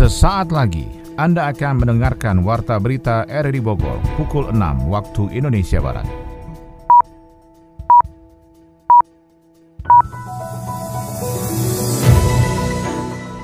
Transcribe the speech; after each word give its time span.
Sesaat 0.00 0.48
lagi 0.48 0.88
Anda 1.20 1.52
akan 1.52 1.84
mendengarkan 1.84 2.40
Warta 2.40 2.80
Berita 2.80 3.28
RRI 3.28 3.60
Bogor 3.60 4.00
pukul 4.16 4.48
6 4.48 4.88
waktu 4.88 5.28
Indonesia 5.36 5.76
Barat. 5.76 6.08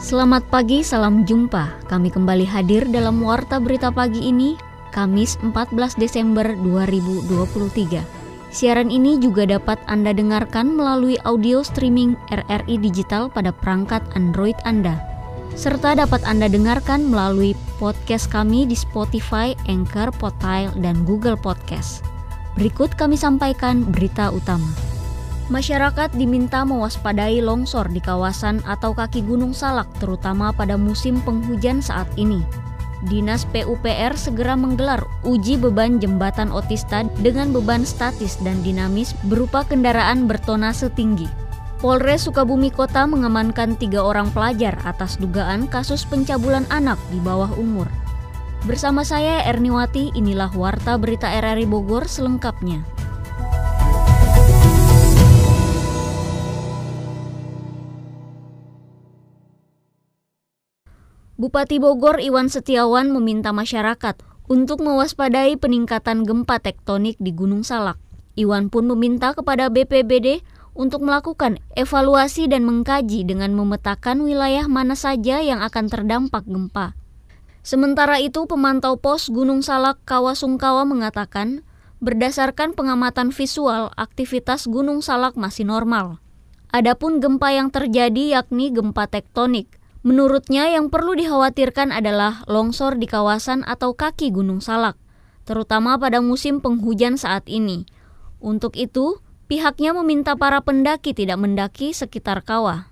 Selamat 0.01 0.49
pagi, 0.49 0.81
salam 0.81 1.29
jumpa. 1.29 1.93
Kami 1.93 2.09
kembali 2.09 2.49
hadir 2.49 2.89
dalam 2.89 3.21
Warta 3.21 3.61
Berita 3.61 3.93
Pagi 3.93 4.25
ini, 4.25 4.57
Kamis 4.97 5.37
14 5.45 6.01
Desember 6.01 6.57
2023. 6.57 8.01
Siaran 8.49 8.89
ini 8.89 9.21
juga 9.21 9.45
dapat 9.45 9.77
Anda 9.85 10.17
dengarkan 10.17 10.73
melalui 10.73 11.21
audio 11.29 11.61
streaming 11.61 12.17
RRI 12.33 12.81
Digital 12.81 13.29
pada 13.29 13.53
perangkat 13.53 14.01
Android 14.17 14.57
Anda. 14.65 15.16
Serta 15.57 15.97
dapat 15.97 16.21
Anda 16.29 16.53
dengarkan 16.53 17.09
melalui 17.09 17.57
podcast 17.81 18.29
kami 18.29 18.69
di 18.69 18.77
Spotify, 18.77 19.57
Anchor, 19.73 20.13
Potile, 20.13 20.69
dan 20.85 21.01
Google 21.09 21.33
Podcast. 21.33 22.05
Berikut 22.61 22.93
kami 22.93 23.17
sampaikan 23.17 23.81
berita 23.89 24.29
utama. 24.29 24.69
Masyarakat 25.49 26.13
diminta 26.13 26.61
mewaspadai 26.69 27.41
longsor 27.41 27.89
di 27.89 28.05
kawasan 28.05 28.61
atau 28.69 28.93
kaki 28.93 29.25
Gunung 29.25 29.57
Salak 29.57 29.89
terutama 29.97 30.53
pada 30.53 30.77
musim 30.77 31.25
penghujan 31.25 31.81
saat 31.81 32.11
ini. 32.21 32.45
Dinas 33.09 33.49
PUPR 33.49 34.13
segera 34.13 34.61
menggelar 34.61 35.09
uji 35.25 35.57
beban 35.57 35.97
jembatan 35.97 36.53
otista 36.53 37.09
dengan 37.25 37.57
beban 37.57 37.89
statis 37.89 38.37
dan 38.45 38.61
dinamis 38.61 39.17
berupa 39.25 39.65
kendaraan 39.65 40.29
bertonase 40.29 40.93
tinggi. 40.93 41.46
Polres 41.77 42.25
Sukabumi 42.25 42.73
Kota 42.73 43.05
mengamankan 43.05 43.77
tiga 43.77 44.01
orang 44.01 44.33
pelajar 44.33 44.81
atas 44.89 45.21
dugaan 45.21 45.69
kasus 45.69 46.09
pencabulan 46.09 46.65
anak 46.73 46.97
di 47.13 47.21
bawah 47.21 47.53
umur. 47.61 47.85
Bersama 48.65 49.05
saya 49.05 49.45
Erniwati, 49.45 50.09
inilah 50.17 50.49
Warta 50.57 50.97
Berita 50.97 51.29
RRI 51.29 51.69
Bogor 51.69 52.09
selengkapnya. 52.09 52.81
Bupati 61.37 61.77
Bogor 61.77 62.25
Iwan 62.25 62.49
Setiawan 62.49 63.13
meminta 63.13 63.53
masyarakat 63.53 64.17
untuk 64.49 64.81
mewaspadai 64.81 65.61
peningkatan 65.61 66.25
gempa 66.25 66.57
tektonik 66.57 67.21
di 67.21 67.37
Gunung 67.37 67.69
Salak. 67.69 68.01
Iwan 68.33 68.73
pun 68.73 68.89
meminta 68.89 69.37
kepada 69.37 69.69
BPBD 69.69 70.41
untuk 70.77 71.01
melakukan 71.01 71.57
evaluasi 71.73 72.47
dan 72.53 72.69
mengkaji 72.69 73.25
dengan 73.25 73.57
memetakan 73.57 74.23
wilayah 74.23 74.69
mana 74.69 74.93
saja 74.93 75.41
yang 75.41 75.65
akan 75.65 75.89
terdampak 75.89 76.45
gempa. 76.45 76.93
Sementara 77.65 78.21
itu, 78.21 78.45
pemantau 78.45 79.01
pos 79.01 79.33
Gunung 79.33 79.65
Salak 79.65 79.99
Kawasungkawa 80.05 80.87
mengatakan, 80.87 81.65
berdasarkan 82.05 82.77
pengamatan 82.77 83.33
visual, 83.33 83.91
aktivitas 83.97 84.69
Gunung 84.69 85.01
Salak 85.01 85.35
masih 85.35 85.67
normal. 85.67 86.21
Adapun 86.71 87.19
gempa 87.19 87.51
yang 87.57 87.73
terjadi 87.73 88.39
yakni 88.39 88.71
gempa 88.71 89.09
tektonik, 89.09 89.77
Menurutnya 90.07 90.71
yang 90.71 90.87
perlu 90.87 91.19
dikhawatirkan 91.19 91.91
adalah 91.91 92.47
longsor 92.47 92.95
di 92.95 93.11
kawasan 93.11 93.67
atau 93.67 93.99
kaki 93.99 94.31
Gunung 94.31 94.63
Salak, 94.63 94.95
terutama 95.43 95.99
pada 95.99 96.23
musim 96.23 96.63
penghujan 96.63 97.19
saat 97.19 97.43
ini. 97.51 97.91
Untuk 98.39 98.79
itu, 98.79 99.19
pihaknya 99.47 99.95
meminta 99.95 100.35
para 100.35 100.63
pendaki 100.63 101.15
tidak 101.15 101.39
mendaki 101.39 101.95
sekitar 101.95 102.43
kawah. 102.43 102.91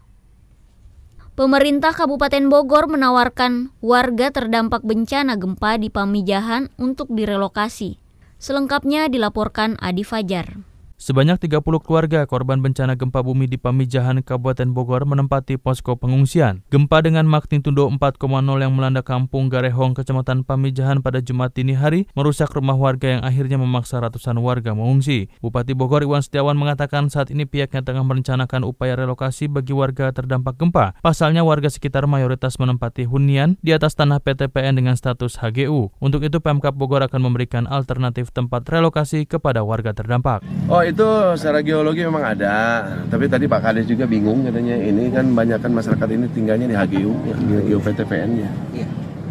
Pemerintah 1.34 1.90
Kabupaten 1.90 2.46
Bogor 2.46 2.86
menawarkan 2.86 3.74
warga 3.82 4.30
terdampak 4.30 4.86
bencana 4.86 5.34
gempa 5.34 5.74
di 5.82 5.90
Pamijahan 5.90 6.70
untuk 6.78 7.10
direlokasi. 7.10 7.98
Selengkapnya 8.38 9.10
dilaporkan 9.10 9.74
Adi 9.82 10.06
Fajar. 10.06 10.73
Sebanyak 11.04 11.36
30 11.36 11.60
keluarga 11.84 12.24
korban 12.24 12.64
bencana 12.64 12.96
gempa 12.96 13.20
bumi 13.20 13.44
di 13.44 13.60
Pamijahan, 13.60 14.24
Kabupaten 14.24 14.72
Bogor 14.72 15.04
menempati 15.04 15.60
posko 15.60 16.00
pengungsian. 16.00 16.64
Gempa 16.72 17.04
dengan 17.04 17.28
magnitudo 17.28 17.92
4,0 17.92 18.24
yang 18.56 18.72
melanda 18.72 19.04
kampung 19.04 19.52
Garehong, 19.52 19.92
Kecamatan 19.92 20.48
Pamijahan 20.48 21.04
pada 21.04 21.20
Jumat 21.20 21.52
dini 21.52 21.76
hari 21.76 22.08
merusak 22.16 22.56
rumah 22.56 22.72
warga 22.72 23.20
yang 23.20 23.20
akhirnya 23.20 23.60
memaksa 23.60 24.00
ratusan 24.00 24.40
warga 24.40 24.72
mengungsi. 24.72 25.28
Bupati 25.44 25.76
Bogor 25.76 26.00
Iwan 26.00 26.24
Setiawan 26.24 26.56
mengatakan 26.56 27.12
saat 27.12 27.28
ini 27.28 27.44
pihaknya 27.44 27.84
tengah 27.84 28.00
merencanakan 28.00 28.64
upaya 28.64 28.96
relokasi 28.96 29.44
bagi 29.52 29.76
warga 29.76 30.08
terdampak 30.08 30.56
gempa. 30.56 30.96
Pasalnya 31.04 31.44
warga 31.44 31.68
sekitar 31.68 32.08
mayoritas 32.08 32.56
menempati 32.56 33.04
hunian 33.04 33.60
di 33.60 33.76
atas 33.76 33.92
tanah 33.92 34.24
PTPN 34.24 34.80
dengan 34.80 34.96
status 34.96 35.36
HGU. 35.36 36.00
Untuk 36.00 36.24
itu 36.24 36.40
Pemkap 36.40 36.72
Bogor 36.72 37.04
akan 37.04 37.28
memberikan 37.28 37.68
alternatif 37.68 38.32
tempat 38.32 38.64
relokasi 38.72 39.28
kepada 39.28 39.60
warga 39.68 39.92
terdampak. 39.92 40.40
Oh, 40.72 40.93
itu 40.94 41.10
secara 41.34 41.58
geologi 41.58 42.06
memang 42.06 42.22
ada, 42.22 42.86
tapi 43.10 43.26
tadi 43.26 43.50
Pak 43.50 43.60
Kades 43.66 43.90
juga 43.90 44.06
bingung 44.06 44.46
katanya 44.46 44.78
ini 44.78 45.10
kan 45.10 45.26
banyak 45.34 45.58
kan 45.58 45.74
masyarakat 45.74 46.08
ini 46.14 46.26
tinggalnya 46.30 46.66
di 46.70 46.76
HGU, 46.78 47.12
ya, 47.26 47.34
HGU 47.34 47.78
PTPN 47.82 48.30
ya. 48.38 48.50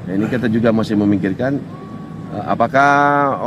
Nah, 0.04 0.14
ini 0.20 0.26
kita 0.28 0.52
juga 0.52 0.76
masih 0.76 1.00
memikirkan 1.00 1.56
eh, 2.36 2.46
apakah 2.52 2.92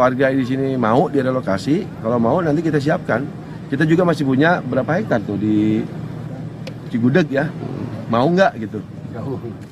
warga 0.00 0.32
di 0.32 0.48
sini 0.48 0.80
mau 0.80 1.12
direlokasi. 1.12 2.00
Kalau 2.00 2.16
mau 2.16 2.40
nanti 2.40 2.64
kita 2.64 2.80
siapkan. 2.80 3.44
Kita 3.66 3.82
juga 3.82 4.06
masih 4.06 4.22
punya 4.22 4.62
berapa 4.62 4.94
hektar 4.94 5.26
tuh 5.26 5.34
di 5.36 5.82
Cigudeg 6.88 7.26
ya. 7.28 7.50
Mau 8.08 8.30
nggak 8.30 8.62
gitu? 8.62 8.78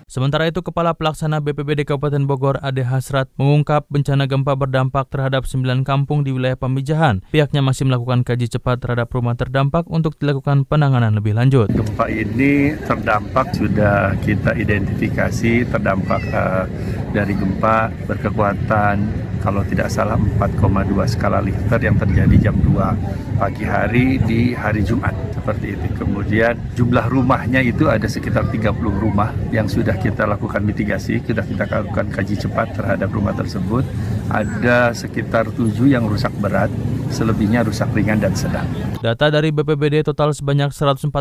Sementara 0.08 0.48
itu, 0.48 0.60
Kepala 0.64 0.94
Pelaksana 0.96 1.42
BPBD 1.42 1.84
Kabupaten 1.84 2.24
Bogor 2.24 2.56
Ade 2.62 2.86
Hasrat 2.86 3.28
mengungkap 3.36 3.88
bencana 3.90 4.24
gempa 4.24 4.56
berdampak 4.56 5.10
terhadap 5.10 5.44
9 5.44 5.84
kampung 5.84 6.22
di 6.22 6.32
wilayah 6.32 6.56
Pamijahan. 6.56 7.20
Pihaknya 7.28 7.60
masih 7.60 7.88
melakukan 7.88 8.24
kaji 8.24 8.46
cepat 8.48 8.80
terhadap 8.80 9.12
rumah 9.12 9.36
terdampak 9.36 9.84
untuk 9.90 10.16
dilakukan 10.16 10.64
penanganan 10.64 11.18
lebih 11.18 11.36
lanjut. 11.36 11.68
Gempa 11.72 12.06
ini 12.08 12.78
terdampak 12.84 13.52
sudah 13.52 14.16
kita 14.22 14.56
identifikasi 14.56 15.68
terdampak 15.68 16.22
uh, 16.32 16.64
dari 17.12 17.34
gempa 17.36 17.92
berkekuatan 18.08 19.24
kalau 19.44 19.60
tidak 19.68 19.92
salah 19.92 20.16
4,2 20.16 20.96
skala 21.04 21.44
Richter 21.44 21.76
yang 21.84 22.00
terjadi 22.00 22.48
jam 22.48 22.56
2 22.64 23.36
pagi 23.36 23.68
hari 23.68 24.16
di 24.24 24.56
hari 24.56 24.80
Jumat 24.80 25.12
seperti 25.36 25.76
itu. 25.76 25.86
Kemudian 26.00 26.56
jumlah 26.72 27.04
rumahnya 27.12 27.60
itu 27.60 27.92
ada 27.92 28.08
sekitar 28.08 28.48
30 28.48 28.72
rumah 28.80 29.33
yang 29.54 29.70
sudah 29.70 29.94
kita 29.94 30.26
lakukan 30.26 30.66
mitigasi, 30.66 31.22
sudah 31.22 31.46
kita 31.46 31.70
lakukan 31.70 32.10
kaji 32.10 32.34
cepat 32.34 32.74
terhadap 32.74 33.08
rumah 33.14 33.30
tersebut. 33.36 33.86
Ada 34.32 34.90
sekitar 34.96 35.52
7 35.52 35.86
yang 35.86 36.08
rusak 36.10 36.32
berat, 36.40 36.72
selebihnya 37.12 37.62
rusak 37.62 37.92
ringan 37.94 38.18
dan 38.18 38.34
sedang. 38.34 38.66
Data 39.04 39.28
dari 39.28 39.52
BPBD 39.52 40.00
total 40.00 40.32
sebanyak 40.32 40.72
148 40.72 41.12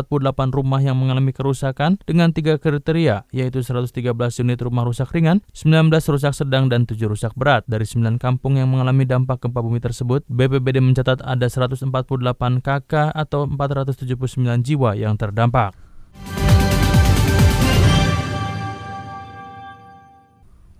rumah 0.50 0.80
yang 0.80 0.96
mengalami 0.96 1.36
kerusakan 1.36 2.00
dengan 2.08 2.32
tiga 2.32 2.56
kriteria, 2.56 3.28
yaitu 3.28 3.60
113 3.60 3.92
unit 4.40 4.58
rumah 4.64 4.88
rusak 4.88 5.12
ringan, 5.12 5.44
19 5.52 5.92
rusak 6.08 6.32
sedang, 6.32 6.72
dan 6.72 6.88
7 6.88 6.96
rusak 7.06 7.36
berat. 7.36 7.68
Dari 7.68 7.84
9 7.84 8.16
kampung 8.16 8.56
yang 8.56 8.72
mengalami 8.72 9.04
dampak 9.04 9.44
gempa 9.44 9.60
bumi 9.60 9.84
tersebut, 9.84 10.24
BPBD 10.32 10.80
mencatat 10.80 11.20
ada 11.20 11.44
148 11.44 11.92
KK 12.64 12.92
atau 13.12 13.44
479 13.44 14.64
jiwa 14.64 14.96
yang 14.96 15.20
terdampak. 15.20 15.83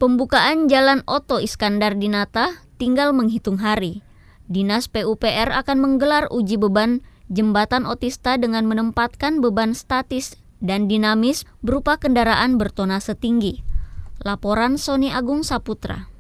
Pembukaan 0.05 0.69
Jalan 0.69 1.01
Oto 1.09 1.41
Iskandar 1.41 1.97
Dinata 1.97 2.61
tinggal 2.77 3.17
menghitung 3.17 3.57
hari. 3.57 4.05
Dinas 4.45 4.85
PUPR 4.85 5.49
akan 5.49 5.81
menggelar 5.81 6.29
uji 6.29 6.61
beban 6.61 7.01
jembatan 7.33 7.89
otista 7.89 8.37
dengan 8.37 8.69
menempatkan 8.69 9.41
beban 9.41 9.73
statis 9.73 10.37
dan 10.61 10.93
dinamis 10.93 11.49
berupa 11.65 11.97
kendaraan 11.97 12.61
bertonase 12.61 13.17
tinggi. 13.17 13.65
Laporan 14.21 14.77
Sony 14.77 15.09
Agung 15.09 15.41
Saputra. 15.41 16.13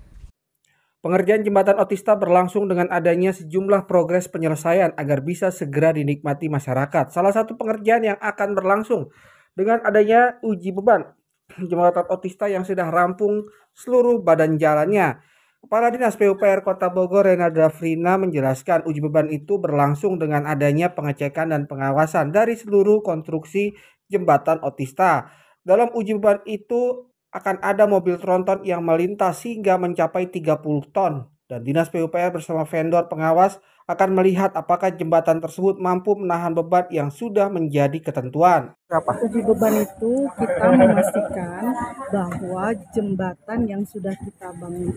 Pengerjaan 1.04 1.44
jembatan 1.44 1.76
otista 1.76 2.16
berlangsung 2.16 2.64
dengan 2.64 2.88
adanya 2.88 3.36
sejumlah 3.36 3.84
progres 3.84 4.32
penyelesaian 4.32 4.96
agar 4.96 5.20
bisa 5.20 5.52
segera 5.52 5.92
dinikmati 5.92 6.48
masyarakat. 6.48 7.12
Salah 7.12 7.36
satu 7.36 7.60
pengerjaan 7.60 8.16
yang 8.16 8.16
akan 8.16 8.56
berlangsung 8.56 9.12
dengan 9.52 9.84
adanya 9.84 10.40
uji 10.40 10.72
beban 10.72 11.04
jembatan 11.70 12.06
otista 12.08 12.48
yang 12.48 12.64
sudah 12.64 12.88
rampung 12.88 13.48
seluruh 13.74 14.22
badan 14.22 14.56
jalannya. 14.56 15.20
Kepala 15.64 15.88
Dinas 15.88 16.20
PUPR 16.20 16.60
Kota 16.60 16.92
Bogor 16.92 17.24
Renada 17.24 17.72
Frina 17.72 18.20
menjelaskan 18.20 18.84
uji 18.84 19.00
beban 19.00 19.32
itu 19.32 19.56
berlangsung 19.56 20.20
dengan 20.20 20.44
adanya 20.44 20.92
pengecekan 20.92 21.56
dan 21.56 21.64
pengawasan 21.64 22.36
dari 22.36 22.52
seluruh 22.52 23.00
konstruksi 23.00 23.72
jembatan 24.12 24.60
otista. 24.60 25.32
Dalam 25.64 25.88
uji 25.96 26.20
beban 26.20 26.44
itu 26.44 27.08
akan 27.32 27.64
ada 27.64 27.88
mobil 27.88 28.20
tronton 28.20 28.60
yang 28.62 28.84
melintas 28.84 29.40
hingga 29.48 29.80
mencapai 29.80 30.28
30 30.28 30.92
ton. 30.92 31.33
Dan 31.44 31.60
Dinas 31.60 31.92
PUPR 31.92 32.32
bersama 32.32 32.64
vendor 32.64 33.04
pengawas 33.12 33.60
akan 33.84 34.16
melihat 34.16 34.48
apakah 34.56 34.88
jembatan 34.88 35.44
tersebut 35.44 35.76
mampu 35.76 36.16
menahan 36.16 36.56
beban 36.56 36.88
yang 36.88 37.12
sudah 37.12 37.52
menjadi 37.52 38.00
ketentuan. 38.00 38.72
Uji 38.88 39.44
beban 39.44 39.76
itu 39.76 40.24
kita 40.40 40.66
memastikan 40.72 41.68
bahwa 42.08 42.72
jembatan 42.96 43.60
yang 43.68 43.84
sudah 43.84 44.16
kita 44.16 44.56
bangun 44.56 44.88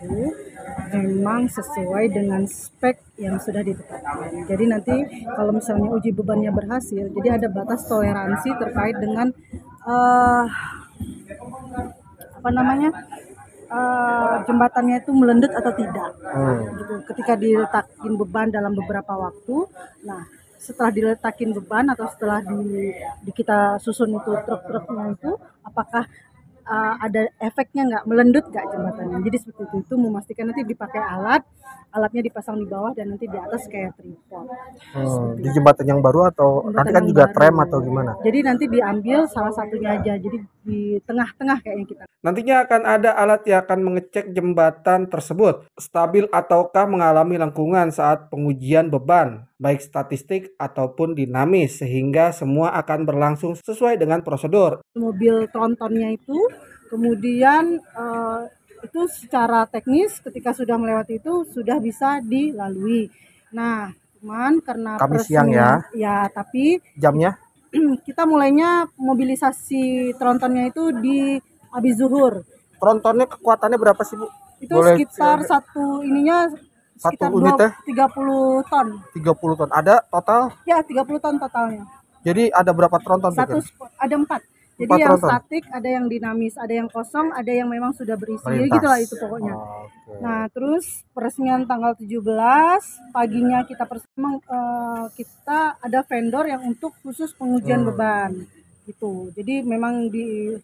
itu 0.00 0.32
memang 0.96 1.44
sesuai 1.52 2.08
dengan 2.08 2.48
spek 2.48 2.96
yang 3.20 3.36
sudah 3.36 3.60
ditetapkan. 3.60 4.48
Jadi 4.48 4.64
nanti 4.64 4.96
kalau 5.36 5.52
misalnya 5.52 5.92
uji 5.92 6.16
bebannya 6.16 6.48
berhasil, 6.48 7.12
jadi 7.12 7.36
ada 7.36 7.52
batas 7.52 7.84
toleransi 7.84 8.56
terkait 8.56 8.96
dengan 8.96 9.28
uh, 9.84 10.48
apa 12.40 12.50
namanya 12.56 12.88
uh, 13.70 14.42
jembatannya 14.44 15.00
itu 15.00 15.10
melendut 15.14 15.52
atau 15.54 15.72
tidak. 15.72 16.10
Hmm. 16.20 16.76
Gitu. 16.76 16.94
Ketika 17.14 17.32
diletakin 17.38 18.12
beban 18.18 18.50
dalam 18.50 18.74
beberapa 18.74 19.16
waktu, 19.16 19.70
nah 20.04 20.26
setelah 20.60 20.92
diletakin 20.92 21.56
beban 21.56 21.88
atau 21.88 22.04
setelah 22.12 22.44
di, 22.44 22.92
di 23.24 23.32
kita 23.32 23.80
susun 23.80 24.12
itu 24.12 24.32
truk-truknya 24.44 25.16
itu, 25.16 25.32
apakah 25.64 26.04
uh, 26.70 26.94
ada 27.02 27.26
efeknya 27.42 27.82
nggak 27.90 28.04
melendut 28.06 28.44
nggak 28.46 28.66
jembatannya 28.70 29.18
jadi 29.26 29.36
seperti 29.42 29.62
itu 29.66 29.76
itu 29.82 29.94
memastikan 29.98 30.44
nanti 30.48 30.62
dipakai 30.62 31.02
alat 31.02 31.42
alatnya 31.90 32.22
dipasang 32.26 32.56
di 32.62 32.66
bawah 32.66 32.94
dan 32.94 33.14
nanti 33.14 33.26
di 33.26 33.38
atas 33.38 33.66
kayak 33.66 33.98
tripod. 33.98 34.46
Hmm, 34.94 35.38
di 35.38 35.48
jembatan 35.50 35.86
yang 35.86 36.00
baru 36.00 36.30
atau 36.30 36.66
jembatan 36.66 36.76
nanti 36.78 36.92
kan 36.94 37.04
juga 37.06 37.24
baru. 37.26 37.34
tram 37.34 37.56
atau 37.66 37.78
gimana? 37.82 38.12
Jadi 38.22 38.38
nanti 38.46 38.64
diambil 38.70 39.18
salah 39.26 39.52
satunya 39.54 39.98
aja 39.98 40.12
jadi 40.18 40.38
di 40.60 40.80
tengah-tengah 41.02 41.58
kayaknya 41.62 41.86
kita. 41.86 42.04
Nantinya 42.20 42.56
akan 42.68 42.82
ada 42.84 43.10
alat 43.16 43.42
yang 43.48 43.60
akan 43.64 43.78
mengecek 43.80 44.26
jembatan 44.30 45.08
tersebut 45.08 45.66
stabil 45.80 46.28
ataukah 46.30 46.84
mengalami 46.86 47.40
lengkungan 47.40 47.90
saat 47.90 48.28
pengujian 48.28 48.92
beban 48.92 49.50
baik 49.60 49.84
statistik 49.84 50.56
ataupun 50.56 51.12
dinamis 51.12 51.84
sehingga 51.84 52.32
semua 52.32 52.72
akan 52.80 53.04
berlangsung 53.04 53.52
sesuai 53.60 54.00
dengan 54.00 54.24
prosedur. 54.24 54.80
Mobil 54.96 55.44
trontonnya 55.52 56.16
itu 56.16 56.36
kemudian 56.88 57.78
uh, 57.92 58.48
itu 58.84 59.00
secara 59.08 59.66
teknis 59.68 60.18
ketika 60.20 60.56
sudah 60.56 60.76
melewati 60.80 61.20
itu 61.20 61.44
sudah 61.48 61.76
bisa 61.80 62.20
dilalui. 62.24 63.12
Nah, 63.52 63.92
cuman 64.20 64.60
karena 64.60 64.92
Kami 65.00 65.16
siang 65.20 65.48
ya. 65.52 65.84
Ya, 65.94 66.28
tapi 66.32 66.80
jamnya 66.96 67.36
kita 68.06 68.26
mulainya 68.26 68.90
mobilisasi 68.98 70.14
trontonnya 70.18 70.70
itu 70.70 70.90
di 70.98 71.38
habis 71.70 71.94
zuhur. 71.98 72.42
Trontonnya 72.80 73.26
kekuatannya 73.28 73.78
berapa 73.78 74.02
sih, 74.02 74.16
Bu? 74.18 74.26
Itu 74.60 74.76
Boleh 74.76 74.96
sekitar 74.96 75.40
satu 75.48 76.04
ininya 76.04 76.52
sekitar 77.00 77.32
satu 77.32 77.36
unitnya 77.40 77.70
30 77.88 78.72
ton. 78.72 78.86
30 79.16 79.60
ton. 79.60 79.70
Ada 79.72 80.04
total? 80.08 80.40
Ya, 80.68 80.84
30 80.84 81.16
ton 81.16 81.34
totalnya. 81.40 81.84
Jadi 82.20 82.52
ada 82.52 82.70
berapa 82.76 83.00
tronton? 83.00 83.32
Satu, 83.32 83.64
ada 83.96 84.14
empat. 84.16 84.44
Jadi 84.80 84.96
yang 84.96 85.12
tronton. 85.12 85.28
statik, 85.28 85.64
ada 85.68 85.88
yang 85.92 86.06
dinamis, 86.08 86.54
ada 86.56 86.72
yang 86.72 86.88
kosong, 86.88 87.28
ada 87.36 87.52
yang 87.52 87.68
memang 87.68 87.92
sudah 87.92 88.16
berisi. 88.16 88.48
Jadi 88.48 88.68
gitulah 88.72 88.96
itu 88.96 89.12
pokoknya. 89.12 89.52
Oh, 89.52 89.84
okay. 89.84 90.20
Nah, 90.24 90.48
terus 90.48 91.04
peresmian 91.12 91.68
tanggal 91.68 91.92
17 92.00 92.16
paginya 93.12 93.60
kita 93.68 93.84
memang 94.16 94.40
uh, 94.48 95.04
kita 95.12 95.76
ada 95.84 96.00
vendor 96.00 96.48
yang 96.48 96.64
untuk 96.64 96.96
khusus 97.04 97.28
pengujian 97.36 97.84
hmm. 97.84 97.88
beban 97.92 98.32
gitu. 98.88 99.28
Jadi 99.36 99.60
memang 99.68 100.08
di 100.08 100.56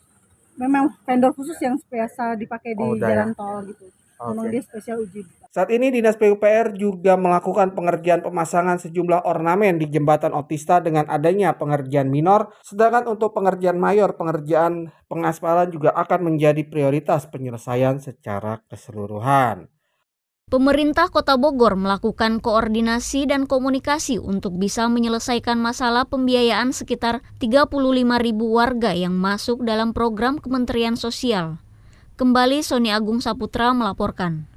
memang 0.57 0.97
vendor 1.05 1.37
khusus 1.37 1.61
yang 1.61 1.77
biasa 1.77 2.41
dipakai 2.41 2.73
di 2.73 2.85
oh, 2.85 2.97
jalan 2.97 3.37
tol 3.37 3.61
gitu. 3.69 3.85
Okay. 4.17 4.29
Memang 4.33 4.47
dia 4.49 4.63
spesial 4.65 5.05
uji. 5.05 5.29
Saat 5.57 5.73
ini 5.73 5.89
Dinas 5.89 6.21
PUPR 6.21 6.77
juga 6.77 7.17
melakukan 7.17 7.73
pengerjaan 7.73 8.21
pemasangan 8.21 8.77
sejumlah 8.77 9.25
ornamen 9.25 9.81
di 9.81 9.89
jembatan 9.89 10.37
Otista 10.37 10.85
dengan 10.85 11.09
adanya 11.09 11.57
pengerjaan 11.57 12.13
minor, 12.13 12.53
sedangkan 12.61 13.09
untuk 13.17 13.33
pengerjaan 13.33 13.81
mayor, 13.81 14.21
pengerjaan 14.21 14.93
pengaspalan 15.09 15.73
juga 15.73 15.97
akan 15.97 16.29
menjadi 16.29 16.61
prioritas 16.61 17.25
penyelesaian 17.33 17.97
secara 18.05 18.61
keseluruhan. 18.69 19.73
Pemerintah 20.53 21.09
Kota 21.09 21.41
Bogor 21.41 21.73
melakukan 21.81 22.45
koordinasi 22.45 23.25
dan 23.25 23.49
komunikasi 23.49 24.21
untuk 24.21 24.61
bisa 24.61 24.93
menyelesaikan 24.93 25.57
masalah 25.57 26.05
pembiayaan 26.05 26.77
sekitar 26.77 27.25
35 27.41 27.73
ribu 28.21 28.61
warga 28.61 28.93
yang 28.93 29.17
masuk 29.17 29.65
dalam 29.65 29.97
program 29.97 30.37
Kementerian 30.37 31.01
Sosial. 31.01 31.65
Kembali 32.21 32.61
Sony 32.61 32.93
Agung 32.93 33.25
Saputra 33.25 33.73
melaporkan. 33.73 34.56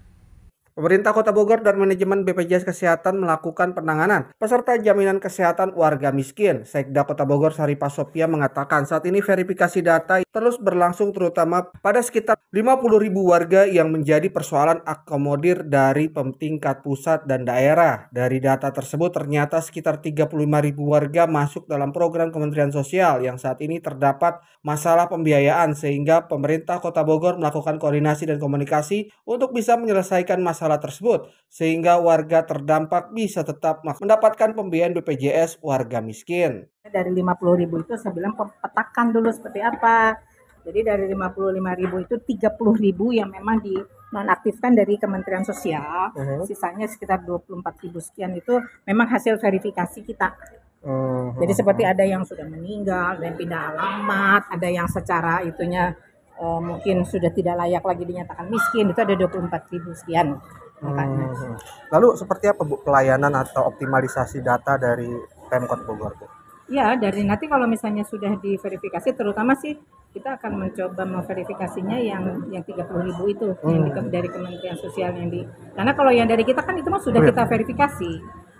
Pemerintah 0.79 1.11
Kota 1.11 1.35
Bogor 1.35 1.59
dan 1.59 1.75
manajemen 1.75 2.23
BPJS 2.23 2.63
Kesehatan 2.63 3.19
melakukan 3.19 3.75
penanganan 3.75 4.31
peserta 4.39 4.79
jaminan 4.79 5.19
kesehatan 5.19 5.75
warga 5.75 6.15
miskin. 6.15 6.63
Sekda 6.63 7.03
Kota 7.03 7.27
Bogor 7.27 7.51
Saripah 7.51 7.91
Sopia 7.91 8.31
mengatakan 8.31 8.87
saat 8.87 9.03
ini 9.03 9.19
verifikasi 9.19 9.83
data 9.83 10.23
terus 10.23 10.55
berlangsung 10.55 11.11
terutama 11.11 11.67
pada 11.83 11.99
sekitar 11.99 12.39
50 12.55 12.95
ribu 12.95 13.27
warga 13.27 13.67
yang 13.67 13.91
menjadi 13.91 14.31
persoalan 14.31 14.79
akomodir 14.87 15.67
dari 15.67 16.07
tingkat 16.39 16.79
pusat 16.79 17.27
dan 17.27 17.43
daerah. 17.43 18.07
Dari 18.15 18.39
data 18.39 18.71
tersebut 18.71 19.11
ternyata 19.11 19.59
sekitar 19.59 19.99
35 19.99 20.31
ribu 20.63 20.95
warga 20.95 21.27
masuk 21.27 21.67
dalam 21.67 21.91
program 21.91 22.31
Kementerian 22.31 22.71
Sosial 22.71 23.19
yang 23.19 23.35
saat 23.35 23.59
ini 23.59 23.83
terdapat 23.83 24.39
masalah 24.63 25.11
pembiayaan 25.11 25.75
sehingga 25.75 26.31
pemerintah 26.31 26.79
Kota 26.79 27.03
Bogor 27.03 27.35
melakukan 27.35 27.75
koordinasi 27.83 28.31
dan 28.31 28.39
komunikasi 28.39 29.11
untuk 29.27 29.51
bisa 29.51 29.75
menyelesaikan 29.75 30.39
masalah 30.39 30.68
masalah 30.69 30.85
tersebut 30.85 31.19
sehingga 31.49 31.97
warga 31.97 32.45
terdampak 32.45 33.09
bisa 33.09 33.41
tetap 33.41 33.81
mendapatkan 33.81 34.53
pembiayaan 34.53 34.93
BPJS 35.01 35.65
warga 35.65 35.97
miskin. 35.97 36.69
Dari 36.85 37.09
50 37.09 37.25
ribu 37.65 37.81
itu 37.81 37.97
saya 37.97 38.13
bilang 38.13 38.37
petakan 38.37 39.09
dulu 39.09 39.33
seperti 39.33 39.65
apa. 39.65 40.13
Jadi 40.61 40.85
dari 40.85 41.09
55 41.09 41.81
ribu 41.81 41.95
itu 42.05 42.15
30 42.21 42.85
ribu 42.85 43.09
yang 43.09 43.33
memang 43.33 43.57
di 43.65 43.73
nonaktifkan 44.13 44.77
dari 44.77 45.01
Kementerian 45.01 45.41
Sosial. 45.41 46.13
Uh 46.13 46.21
-huh. 46.21 46.45
Sisanya 46.45 46.85
sekitar 46.85 47.25
24 47.25 47.65
ribu 47.81 47.97
sekian 47.97 48.37
itu 48.37 48.61
memang 48.85 49.09
hasil 49.09 49.41
verifikasi 49.41 50.05
kita. 50.05 50.37
Uh 50.85 51.33
-huh. 51.33 51.41
Jadi 51.41 51.53
seperti 51.57 51.83
ada 51.89 52.05
yang 52.05 52.21
sudah 52.21 52.45
meninggal 52.45 53.17
dan 53.17 53.33
pindah 53.33 53.73
alamat, 53.73 54.53
ada 54.53 54.67
yang 54.69 54.85
secara 54.85 55.41
itunya 55.41 55.97
uh, 56.39 56.59
mungkin 56.63 57.03
sudah 57.03 57.29
tidak 57.35 57.59
layak 57.59 57.83
lagi 57.83 58.03
dinyatakan 58.07 58.47
miskin 58.47 58.89
itu 58.89 58.99
ada 58.99 59.13
24 59.13 59.73
ribu 59.75 59.91
sekian 59.93 60.39
Hmm. 60.79 61.59
Lalu 61.91 62.15
seperti 62.15 62.47
apa 62.47 62.63
Bu 62.63 62.79
pelayanan 62.79 63.35
atau 63.35 63.67
optimalisasi 63.67 64.39
data 64.39 64.79
dari 64.79 65.11
Pemkot 65.51 65.83
Bogor 65.83 66.15
Bu? 66.15 66.25
Ya, 66.71 66.95
dari 66.95 67.25
nanti 67.27 67.51
kalau 67.51 67.67
misalnya 67.67 68.07
sudah 68.07 68.39
diverifikasi 68.39 69.11
terutama 69.11 69.59
sih 69.59 69.75
kita 70.09 70.39
akan 70.41 70.65
mencoba 70.65 71.03
memverifikasinya 71.05 71.97
yang 72.01 72.23
yang 72.49 72.63
30 72.65 72.81
ribu 73.13 73.23
itu 73.29 73.47
hmm. 73.53 73.69
yang 73.69 73.83
di, 73.85 74.09
dari 74.09 74.29
Kementerian 74.31 74.77
Sosial 74.79 75.13
yang 75.13 75.29
di 75.29 75.45
karena 75.77 75.93
kalau 75.93 76.09
yang 76.09 76.25
dari 76.25 76.41
kita 76.41 76.65
kan 76.65 76.73
itu 76.81 76.89
mah 76.89 76.97
sudah 76.97 77.21
oh, 77.21 77.25
iya. 77.25 77.29
kita 77.29 77.43
verifikasi 77.45 78.11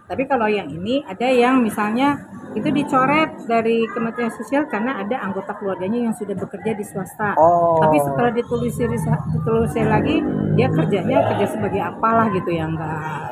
tapi 0.05 0.29
kalau 0.29 0.45
yang 0.45 0.69
ini 0.69 1.01
ada 1.09 1.25
yang 1.25 1.57
misalnya 1.65 2.28
itu 2.57 2.69
dicoret 2.73 3.29
dari 3.45 3.85
Kementerian 3.93 4.33
Sosial 4.33 4.65
karena 4.65 5.01
ada 5.05 5.21
anggota 5.21 5.53
keluarganya 5.57 6.09
yang 6.09 6.15
sudah 6.17 6.33
bekerja 6.33 6.73
di 6.73 6.85
swasta. 6.85 7.37
Oh. 7.37 7.77
Tapi 7.77 7.97
setelah 8.01 8.31
ditelusuri 8.33 8.97
ditelusuri 9.37 9.85
lagi 9.85 10.15
dia 10.57 10.67
kerjanya 10.73 11.29
kerja 11.33 11.45
sebagai 11.45 11.81
apalah 11.83 12.33
gitu 12.33 12.49
yang 12.49 12.73
enggak 12.73 13.29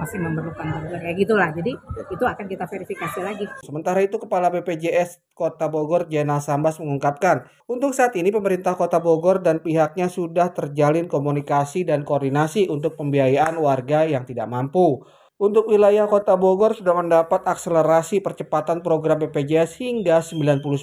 masih 0.00 0.16
memerlukan 0.16 0.64
bantuan 0.64 1.00
kayak 1.04 1.16
gitulah. 1.20 1.52
Jadi 1.52 1.76
itu 2.08 2.24
akan 2.24 2.46
kita 2.48 2.64
verifikasi 2.64 3.20
lagi. 3.20 3.44
Sementara 3.60 4.00
itu 4.00 4.16
Kepala 4.16 4.48
BPJS 4.48 5.20
Kota 5.36 5.68
Bogor 5.68 6.08
Jena 6.08 6.40
Sambas 6.40 6.80
mengungkapkan, 6.80 7.44
untuk 7.68 7.92
saat 7.92 8.16
ini 8.16 8.32
pemerintah 8.32 8.72
Kota 8.80 8.96
Bogor 8.96 9.44
dan 9.44 9.60
pihaknya 9.60 10.08
sudah 10.08 10.56
terjalin 10.56 11.04
komunikasi 11.04 11.84
dan 11.84 12.08
koordinasi 12.08 12.72
untuk 12.72 12.96
pembiayaan 12.96 13.60
warga 13.60 14.08
yang 14.08 14.24
tidak 14.24 14.48
mampu. 14.48 15.04
Untuk 15.40 15.72
wilayah 15.72 16.04
Kota 16.04 16.36
Bogor 16.36 16.76
sudah 16.76 16.92
mendapat 16.92 17.40
akselerasi 17.48 18.20
percepatan 18.20 18.84
program 18.84 19.24
BPJS 19.24 19.80
hingga 19.80 20.20
99% 20.20 20.76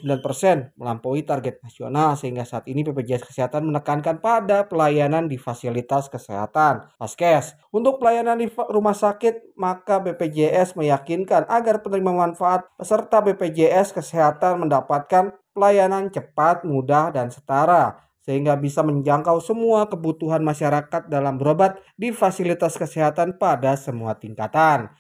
melampaui 0.74 1.22
target 1.22 1.62
nasional 1.62 2.18
sehingga 2.18 2.42
saat 2.42 2.66
ini 2.66 2.82
BPJS 2.82 3.30
Kesehatan 3.30 3.70
menekankan 3.70 4.18
pada 4.18 4.66
pelayanan 4.66 5.30
di 5.30 5.38
fasilitas 5.38 6.10
kesehatan 6.10 6.90
Paskes. 6.98 7.54
Untuk 7.70 8.02
pelayanan 8.02 8.42
di 8.42 8.50
rumah 8.50 8.98
sakit 8.98 9.54
maka 9.62 10.02
BPJS 10.02 10.74
meyakinkan 10.74 11.46
agar 11.46 11.86
penerima 11.86 12.26
manfaat 12.26 12.66
peserta 12.82 13.22
BPJS 13.22 13.94
Kesehatan 13.94 14.66
mendapatkan 14.66 15.38
pelayanan 15.54 16.10
cepat, 16.10 16.66
mudah, 16.66 17.14
dan 17.14 17.30
setara 17.30 18.07
sehingga 18.28 18.60
bisa 18.60 18.84
menjangkau 18.84 19.40
semua 19.40 19.88
kebutuhan 19.88 20.44
masyarakat 20.44 21.08
dalam 21.08 21.40
berobat 21.40 21.80
di 21.96 22.12
fasilitas 22.12 22.76
kesehatan 22.76 23.40
pada 23.40 23.80
semua 23.80 24.20
tingkatan. 24.20 24.92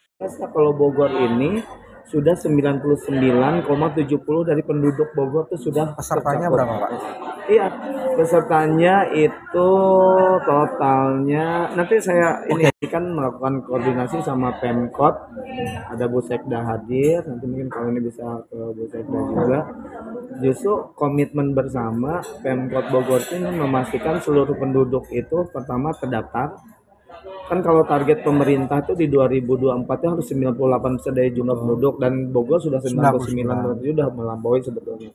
Kalau 0.56 0.72
Bogor 0.72 1.12
ini 1.12 1.60
sudah 2.08 2.36
99,70 2.40 4.48
dari 4.48 4.64
penduduk 4.64 5.12
Bogor 5.12 5.52
itu 5.52 5.68
sudah 5.68 5.92
Pesertanya 5.96 6.48
berapa, 6.48 6.74
Pak? 6.80 6.92
Iya, 7.48 7.72
pesertanya 8.20 9.08
itu 9.16 9.72
totalnya 10.44 11.72
nanti 11.76 11.96
saya 12.04 12.44
ini 12.52 12.68
kan 12.92 13.04
melakukan 13.08 13.64
koordinasi 13.64 14.20
sama 14.20 14.52
Pemkot, 14.60 15.16
ada 15.88 16.06
Bu 16.12 16.20
Sekda 16.20 16.60
hadir, 16.64 17.24
nanti 17.24 17.48
mungkin 17.48 17.72
kalau 17.72 17.88
ini 17.96 18.04
bisa 18.04 18.44
ke 18.52 18.60
Bu 18.76 18.84
Sekda 18.92 19.20
juga. 19.32 19.60
Justru 20.44 20.92
komitmen 20.96 21.56
bersama 21.56 22.20
Pemkot 22.44 22.92
Bogor 22.92 23.24
ini 23.32 23.48
memastikan 23.48 24.20
seluruh 24.20 24.56
penduduk 24.60 25.08
itu 25.16 25.48
pertama 25.56 25.96
terdaftar, 25.96 26.60
kan 27.48 27.60
kalau 27.64 27.84
target 27.88 28.28
pemerintah 28.28 28.84
itu 28.84 28.94
di 28.96 29.08
2024 29.08 29.88
itu 29.88 30.08
harus 30.12 30.26
98% 30.32 31.16
dari 31.16 31.30
jumlah 31.32 31.56
penduduk 31.56 31.94
dan 32.02 32.14
Bogor 32.32 32.60
sudah 32.60 32.84
99 32.84 33.44
berarti 33.44 33.88
sudah 33.96 34.08
melampaui 34.12 34.60
sebetulnya. 34.60 35.12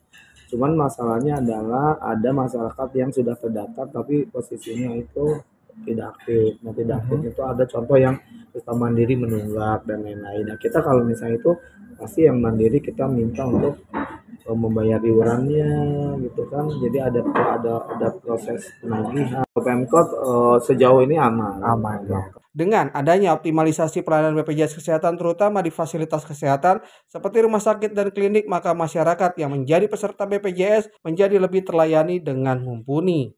Cuman 0.49 0.77
masalahnya 0.77 1.41
adalah 1.41 1.97
ada 1.97 2.29
masyarakat 2.29 2.89
yang 2.93 3.09
sudah 3.09 3.33
terdaftar 3.37 3.89
tapi 3.89 4.29
posisinya 4.29 4.93
itu 4.93 5.41
tidak 5.81 6.13
aktif. 6.17 6.61
Nah, 6.61 6.73
tidak 6.77 6.95
aktif 7.01 7.19
itu 7.33 7.41
ada 7.41 7.63
contoh 7.65 7.97
yang 7.97 8.15
kita 8.53 8.71
mandiri 8.77 9.17
menunggak 9.17 9.81
dan 9.89 10.05
lain-lain. 10.05 10.45
Nah, 10.53 10.57
kita 10.61 10.85
kalau 10.85 11.01
misalnya 11.01 11.41
itu 11.41 11.51
pasti 11.97 12.29
yang 12.29 12.37
mandiri 12.37 12.77
kita 12.77 13.09
minta 13.09 13.45
untuk 13.49 13.81
membayar 14.51 14.99
iurannya 14.99 15.71
gitu 16.27 16.43
kan. 16.51 16.67
Jadi 16.67 16.97
ada 16.99 17.19
ada 17.23 17.73
ada 17.87 18.07
proses 18.19 18.67
penagihan. 18.83 19.47
Pemkot 19.53 20.07
eh, 20.11 20.57
sejauh 20.67 21.05
ini 21.05 21.15
aman. 21.15 21.63
Aman, 21.63 22.03
ya. 22.09 22.21
Dengan 22.53 22.93
adanya 22.93 23.33
optimalisasi 23.33 24.05
pelayanan 24.05 24.37
BPJS 24.37 24.77
Kesehatan 24.77 25.17
terutama 25.17 25.65
di 25.65 25.73
fasilitas 25.73 26.21
kesehatan 26.21 26.85
seperti 27.09 27.41
rumah 27.41 27.57
sakit 27.57 27.97
dan 27.97 28.13
klinik, 28.13 28.45
maka 28.45 28.77
masyarakat 28.77 29.33
yang 29.41 29.57
menjadi 29.57 29.89
peserta 29.89 30.29
BPJS 30.29 31.01
menjadi 31.01 31.41
lebih 31.41 31.65
terlayani 31.65 32.21
dengan 32.21 32.61
mumpuni. 32.61 33.33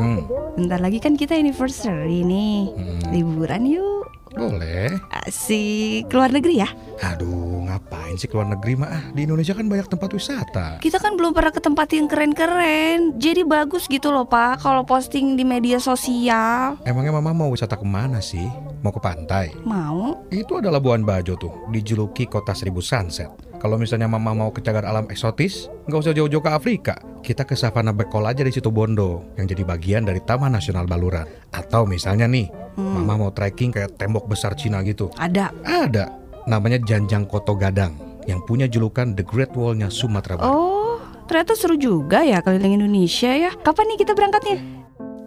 Hmm, 0.00 0.24
Bentar 0.56 0.80
lagi 0.80 0.96
kan 0.96 1.12
kita 1.12 1.36
anniversary 1.36 2.24
nih. 2.24 2.72
hmm, 2.72 3.12
Liburan 3.12 3.68
yuk. 3.68 3.99
Boleh. 4.34 4.98
Asik 5.10 6.10
keluar 6.10 6.30
negeri 6.30 6.62
ya. 6.62 6.68
Aduh, 7.00 7.64
ngapain 7.64 8.18
sih 8.18 8.28
keluar 8.28 8.46
negeri 8.48 8.76
mah? 8.76 8.88
Ah, 8.90 9.04
Di 9.14 9.24
Indonesia 9.24 9.56
kan 9.56 9.66
banyak 9.66 9.88
tempat 9.88 10.10
wisata. 10.12 10.66
Kita 10.84 11.00
kan 11.00 11.16
belum 11.16 11.32
pernah 11.32 11.52
ke 11.54 11.60
tempat 11.62 11.88
yang 11.96 12.06
keren-keren. 12.10 13.16
Jadi 13.16 13.42
bagus 13.46 13.88
gitu 13.88 14.12
loh, 14.12 14.28
Pak, 14.28 14.60
kalau 14.60 14.84
posting 14.84 15.34
di 15.34 15.42
media 15.42 15.80
sosial. 15.80 16.76
Emangnya 16.84 17.16
mama 17.16 17.32
mau 17.32 17.48
wisata 17.50 17.74
ke 17.74 17.86
mana 17.86 18.20
sih? 18.20 18.46
Mau 18.84 18.92
ke 18.92 19.00
pantai? 19.00 19.52
Mau? 19.64 20.24
Itu 20.28 20.60
adalah 20.60 20.80
Labuan 20.80 21.04
Bajo 21.04 21.36
tuh, 21.36 21.68
dijuluki 21.68 22.24
kota 22.24 22.56
seribu 22.56 22.80
sunset. 22.80 23.49
Kalau 23.60 23.76
misalnya 23.76 24.08
mama 24.08 24.32
mau 24.32 24.48
ke 24.48 24.64
cagar 24.64 24.88
alam 24.88 25.04
eksotis, 25.12 25.68
nggak 25.84 26.00
usah 26.00 26.16
jauh-jauh 26.16 26.40
ke 26.40 26.48
Afrika. 26.48 26.96
Kita 27.20 27.44
ke 27.44 27.52
Savana 27.52 27.92
Bekol 27.92 28.24
aja 28.24 28.40
di 28.40 28.48
situ 28.48 28.72
Bondo, 28.72 29.36
yang 29.36 29.44
jadi 29.44 29.68
bagian 29.68 30.08
dari 30.08 30.24
Taman 30.24 30.56
Nasional 30.56 30.88
Baluran. 30.88 31.28
Atau 31.52 31.84
misalnya 31.84 32.24
nih, 32.24 32.48
mama 32.80 33.20
mau 33.20 33.28
trekking 33.28 33.68
kayak 33.68 34.00
tembok 34.00 34.24
besar 34.32 34.56
Cina 34.56 34.80
gitu. 34.80 35.12
Ada. 35.20 35.52
Ada, 35.60 36.08
namanya 36.48 36.80
Janjang 36.80 37.28
Koto 37.28 37.52
Gadang, 37.52 38.24
yang 38.24 38.40
punya 38.48 38.64
julukan 38.64 39.12
The 39.12 39.28
Great 39.28 39.52
Wall-nya 39.52 39.92
Sumatera 39.92 40.40
Barat. 40.40 40.56
Oh, 40.56 40.96
ternyata 41.28 41.52
seru 41.52 41.76
juga 41.76 42.24
ya 42.24 42.40
keliling 42.40 42.80
Indonesia 42.80 43.28
ya. 43.28 43.52
Kapan 43.60 43.92
nih 43.92 44.08
kita 44.08 44.16
berangkatnya? 44.16 44.79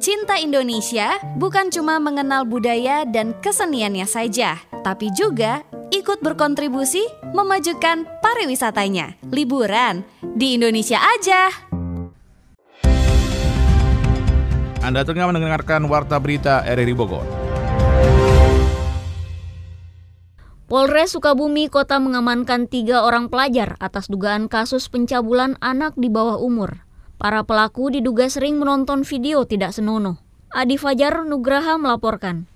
Cinta 0.03 0.35
Indonesia 0.35 1.15
bukan 1.39 1.71
cuma 1.71 1.95
mengenal 1.95 2.43
budaya 2.43 3.07
dan 3.07 3.31
keseniannya 3.39 4.03
saja, 4.03 4.59
tapi 4.83 5.07
juga 5.15 5.63
ikut 5.95 6.19
berkontribusi 6.19 7.07
memajukan 7.31 8.03
pariwisatanya. 8.19 9.15
Liburan 9.31 10.03
di 10.35 10.59
Indonesia 10.59 10.99
aja. 10.99 11.47
Anda 14.83 15.07
tengah 15.07 15.31
mendengarkan 15.31 15.87
Warta 15.87 16.19
Berita 16.19 16.67
RRI 16.67 16.95
Bogor. 16.99 17.23
Polres 20.67 21.15
Sukabumi 21.15 21.71
Kota 21.71 22.03
mengamankan 22.03 22.67
tiga 22.67 23.07
orang 23.07 23.31
pelajar 23.31 23.79
atas 23.79 24.11
dugaan 24.11 24.51
kasus 24.51 24.91
pencabulan 24.91 25.55
anak 25.63 25.95
di 25.95 26.11
bawah 26.11 26.43
umur. 26.43 26.83
Para 27.23 27.47
pelaku 27.47 27.87
diduga 27.87 28.27
sering 28.27 28.59
menonton 28.59 29.07
video 29.07 29.47
tidak 29.47 29.71
senonoh. 29.71 30.19
Adi 30.51 30.75
Fajar 30.75 31.23
Nugraha 31.23 31.79
melaporkan. 31.79 32.51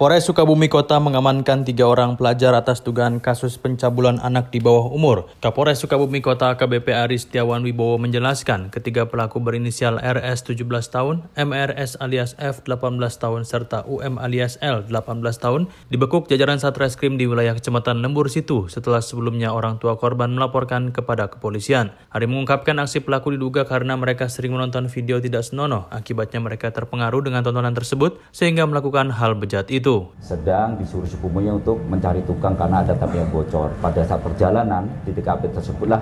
Polres 0.00 0.24
Sukabumi 0.24 0.72
Kota 0.72 0.96
mengamankan 0.96 1.60
tiga 1.60 1.84
orang 1.84 2.16
pelajar 2.16 2.56
atas 2.56 2.80
dugaan 2.80 3.20
kasus 3.20 3.60
pencabulan 3.60 4.16
anak 4.24 4.48
di 4.48 4.56
bawah 4.56 4.88
umur. 4.88 5.28
Kapolres 5.44 5.84
Sukabumi 5.84 6.24
Kota 6.24 6.56
AKBP 6.56 6.88
Aris 6.96 7.28
Setiawan 7.28 7.60
Wibowo 7.60 8.00
menjelaskan 8.00 8.72
ketiga 8.72 9.12
pelaku 9.12 9.44
berinisial 9.44 10.00
RS 10.00 10.48
17 10.48 10.64
tahun, 10.88 11.28
MRS 11.36 12.00
alias 12.00 12.32
F 12.40 12.64
18 12.64 12.96
tahun, 12.96 13.44
serta 13.44 13.84
UM 13.84 14.16
alias 14.16 14.56
L 14.64 14.88
18 14.88 15.20
tahun 15.36 15.68
dibekuk 15.92 16.32
jajaran 16.32 16.56
Satreskrim 16.56 17.20
di 17.20 17.28
wilayah 17.28 17.52
Kecamatan 17.52 18.00
Lembur 18.00 18.32
Situ 18.32 18.72
setelah 18.72 19.04
sebelumnya 19.04 19.52
orang 19.52 19.76
tua 19.84 20.00
korban 20.00 20.32
melaporkan 20.32 20.96
kepada 20.96 21.28
kepolisian. 21.28 21.92
Hari 22.08 22.24
mengungkapkan 22.24 22.80
aksi 22.80 23.04
pelaku 23.04 23.36
diduga 23.36 23.68
karena 23.68 24.00
mereka 24.00 24.32
sering 24.32 24.56
menonton 24.56 24.88
video 24.88 25.20
tidak 25.20 25.44
senonoh, 25.44 25.92
akibatnya 25.92 26.40
mereka 26.40 26.72
terpengaruh 26.72 27.20
dengan 27.20 27.44
tontonan 27.44 27.76
tersebut 27.76 28.16
sehingga 28.32 28.64
melakukan 28.64 29.12
hal 29.12 29.36
bejat 29.36 29.68
itu. 29.68 29.89
Sedang 30.20 30.76
disuruh 30.78 31.08
sepupunya 31.08 31.54
untuk 31.54 31.80
mencari 31.88 32.22
tukang 32.26 32.54
karena 32.54 32.82
ada 32.84 32.94
tap 32.94 33.10
yang 33.14 33.28
bocor. 33.32 33.72
Pada 33.80 34.00
saat 34.04 34.20
perjalanan 34.22 34.86
di 35.02 35.10
TKP 35.14 35.50
tersebutlah 35.54 36.00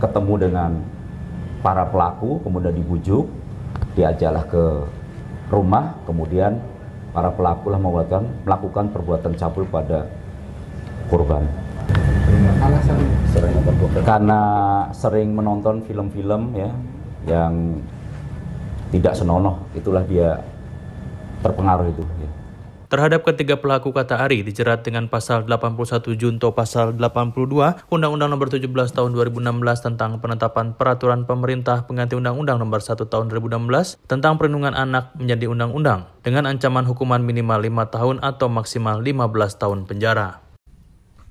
ketemu 0.00 0.34
dengan 0.48 0.70
para 1.60 1.84
pelaku, 1.86 2.40
kemudian 2.40 2.72
dibujuk, 2.72 3.28
diajaklah 3.94 4.44
ke 4.48 4.64
rumah, 5.52 5.98
kemudian 6.08 6.56
para 7.10 7.28
pelaku 7.34 7.74
lah 7.74 7.80
melakukan, 7.82 8.22
melakukan 8.46 8.84
perbuatan 8.94 9.32
cabul 9.36 9.64
pada 9.68 10.06
korban. 11.10 11.44
Karena 14.06 14.40
sering 14.94 15.34
menonton 15.34 15.82
film-film 15.84 16.54
ya 16.54 16.70
yang 17.26 17.82
tidak 18.94 19.14
senonoh, 19.18 19.58
itulah 19.74 20.02
dia 20.06 20.38
terpengaruh 21.42 21.86
itu. 21.90 22.02
Ya. 22.22 22.30
Terhadap 22.90 23.22
ketiga 23.22 23.54
pelaku 23.54 23.94
kata 23.94 24.18
Ari 24.18 24.42
dijerat 24.42 24.82
dengan 24.82 25.06
pasal 25.06 25.46
81 25.46 26.10
Junto 26.18 26.50
pasal 26.50 26.98
82 26.98 27.86
Undang-Undang 27.86 28.34
Nomor 28.34 28.50
17 28.50 28.66
Tahun 28.66 29.10
2016 29.14 29.86
tentang 29.86 30.18
penetapan 30.18 30.74
peraturan 30.74 31.22
pemerintah 31.22 31.86
pengganti 31.86 32.18
Undang-Undang 32.18 32.58
Nomor 32.58 32.82
1 32.82 32.98
Tahun 32.98 33.30
2016 33.30 34.10
tentang 34.10 34.42
perlindungan 34.42 34.74
anak 34.74 35.14
menjadi 35.14 35.46
undang-undang 35.46 36.10
dengan 36.26 36.50
ancaman 36.50 36.82
hukuman 36.82 37.22
minimal 37.22 37.62
5 37.62 37.94
tahun 37.94 38.16
atau 38.26 38.50
maksimal 38.50 38.98
15 38.98 39.62
tahun 39.62 39.86
penjara. 39.86 40.42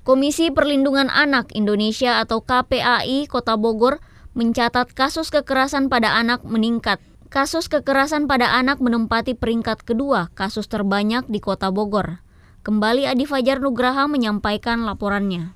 Komisi 0.00 0.48
Perlindungan 0.48 1.12
Anak 1.12 1.52
Indonesia 1.52 2.24
atau 2.24 2.40
KPAI 2.40 3.28
Kota 3.28 3.60
Bogor 3.60 4.00
mencatat 4.32 4.96
kasus 4.96 5.28
kekerasan 5.28 5.92
pada 5.92 6.16
anak 6.16 6.40
meningkat. 6.40 7.04
Kasus 7.30 7.70
kekerasan 7.70 8.26
pada 8.26 8.58
anak 8.58 8.82
menempati 8.82 9.38
peringkat 9.38 9.86
kedua 9.86 10.34
kasus 10.34 10.66
terbanyak 10.66 11.30
di 11.30 11.38
Kota 11.38 11.70
Bogor. 11.70 12.18
Kembali 12.66 13.06
Adi 13.06 13.22
Fajar 13.22 13.62
Nugraha 13.62 14.10
menyampaikan 14.10 14.82
laporannya. 14.82 15.54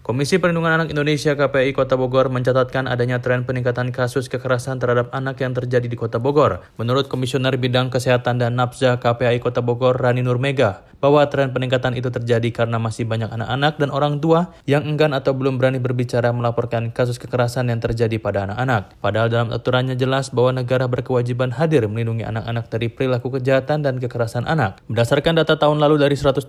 Komisi 0.00 0.40
Perlindungan 0.40 0.80
Anak 0.80 0.88
Indonesia 0.88 1.36
KPI 1.36 1.76
Kota 1.76 2.00
Bogor 2.00 2.32
mencatatkan 2.32 2.88
adanya 2.88 3.20
tren 3.20 3.44
peningkatan 3.44 3.92
kasus 3.92 4.32
kekerasan 4.32 4.80
terhadap 4.80 5.12
anak 5.12 5.36
yang 5.44 5.52
terjadi 5.52 5.84
di 5.84 6.00
Kota 6.00 6.16
Bogor. 6.16 6.64
Menurut 6.80 7.12
Komisioner 7.12 7.60
Bidang 7.60 7.92
Kesehatan 7.92 8.40
dan 8.40 8.56
Nafza 8.56 8.96
KPI 8.96 9.36
Kota 9.44 9.60
Bogor 9.60 10.00
Rani 10.00 10.24
Nurmega, 10.24 10.88
bahwa 11.06 11.22
tren 11.30 11.54
peningkatan 11.54 11.94
itu 11.94 12.10
terjadi 12.10 12.50
karena 12.50 12.82
masih 12.82 13.06
banyak 13.06 13.30
anak-anak 13.30 13.78
dan 13.78 13.94
orang 13.94 14.18
tua 14.18 14.50
yang 14.66 14.82
enggan 14.82 15.14
atau 15.14 15.30
belum 15.38 15.54
berani 15.54 15.78
berbicara 15.78 16.34
melaporkan 16.34 16.90
kasus 16.90 17.14
kekerasan 17.22 17.70
yang 17.70 17.78
terjadi 17.78 18.18
pada 18.18 18.50
anak-anak. 18.50 18.98
Padahal 18.98 19.30
dalam 19.30 19.54
aturannya 19.54 19.94
jelas 19.94 20.34
bahwa 20.34 20.58
negara 20.58 20.90
berkewajiban 20.90 21.54
hadir 21.54 21.86
melindungi 21.86 22.26
anak-anak 22.26 22.66
dari 22.66 22.90
perilaku 22.90 23.38
kejahatan 23.38 23.86
dan 23.86 24.02
kekerasan 24.02 24.50
anak. 24.50 24.82
Berdasarkan 24.90 25.38
data 25.38 25.54
tahun 25.54 25.78
lalu 25.78 26.02
dari 26.02 26.18
129 26.18 26.42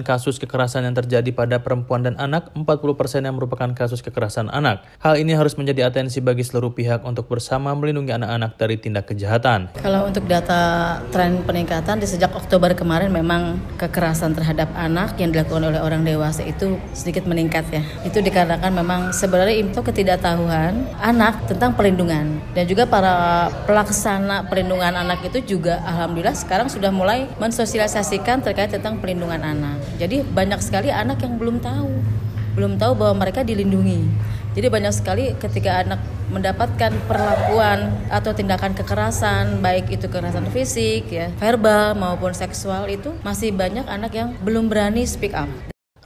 kasus 0.00 0.40
kekerasan 0.40 0.88
yang 0.88 0.96
terjadi 0.96 1.28
pada 1.36 1.60
perempuan 1.60 2.00
dan 2.00 2.16
anak, 2.16 2.48
40 2.56 2.64
persen 2.96 3.28
yang 3.28 3.36
merupakan 3.36 3.68
kasus 3.76 4.00
kekerasan 4.00 4.48
anak. 4.48 4.88
Hal 5.04 5.20
ini 5.20 5.36
harus 5.36 5.52
menjadi 5.60 5.92
atensi 5.92 6.24
bagi 6.24 6.48
seluruh 6.48 6.72
pihak 6.72 7.04
untuk 7.04 7.28
bersama 7.28 7.76
melindungi 7.76 8.16
anak-anak 8.16 8.56
dari 8.56 8.80
tindak 8.80 9.12
kejahatan. 9.12 9.68
Kalau 9.76 10.08
untuk 10.08 10.24
data 10.24 10.96
tren 11.12 11.44
peningkatan 11.44 12.00
di 12.00 12.08
sejak 12.08 12.32
Oktober 12.32 12.72
kemarin 12.72 13.12
memang 13.12 13.60
kekerasan 13.76 13.97
terhadap 13.98 14.70
anak 14.78 15.18
yang 15.18 15.34
dilakukan 15.34 15.66
oleh 15.66 15.82
orang 15.82 16.06
dewasa 16.06 16.46
itu 16.46 16.78
sedikit 16.94 17.26
meningkat 17.26 17.66
ya. 17.68 17.82
Itu 18.06 18.22
dikarenakan 18.22 18.70
memang 18.70 19.00
sebenarnya 19.10 19.58
itu 19.58 19.78
ketidaktahuan 19.82 20.86
anak 21.02 21.50
tentang 21.50 21.74
perlindungan 21.74 22.38
dan 22.54 22.64
juga 22.64 22.86
para 22.86 23.48
pelaksana 23.66 24.46
perlindungan 24.46 24.94
anak 24.94 25.26
itu 25.26 25.58
juga 25.58 25.82
alhamdulillah 25.82 26.38
sekarang 26.38 26.70
sudah 26.70 26.94
mulai 26.94 27.26
mensosialisasikan 27.42 28.40
terkait 28.40 28.70
tentang 28.70 29.02
perlindungan 29.02 29.42
anak. 29.42 29.82
Jadi 29.98 30.22
banyak 30.22 30.62
sekali 30.62 30.94
anak 30.94 31.18
yang 31.20 31.34
belum 31.34 31.58
tahu, 31.58 31.90
belum 32.54 32.78
tahu 32.78 32.92
bahwa 32.94 33.26
mereka 33.26 33.42
dilindungi. 33.42 34.06
Jadi 34.58 34.74
banyak 34.74 34.90
sekali 34.90 35.38
ketika 35.38 35.86
anak 35.86 36.02
mendapatkan 36.34 36.90
perlakuan 37.06 37.94
atau 38.10 38.34
tindakan 38.34 38.74
kekerasan, 38.74 39.62
baik 39.62 39.86
itu 39.86 40.10
kekerasan 40.10 40.50
fisik, 40.50 41.06
ya, 41.14 41.30
verbal 41.38 41.94
maupun 41.94 42.34
seksual 42.34 42.90
itu 42.90 43.14
masih 43.22 43.54
banyak 43.54 43.86
anak 43.86 44.10
yang 44.18 44.34
belum 44.42 44.66
berani 44.66 45.06
speak 45.06 45.30
up. 45.30 45.46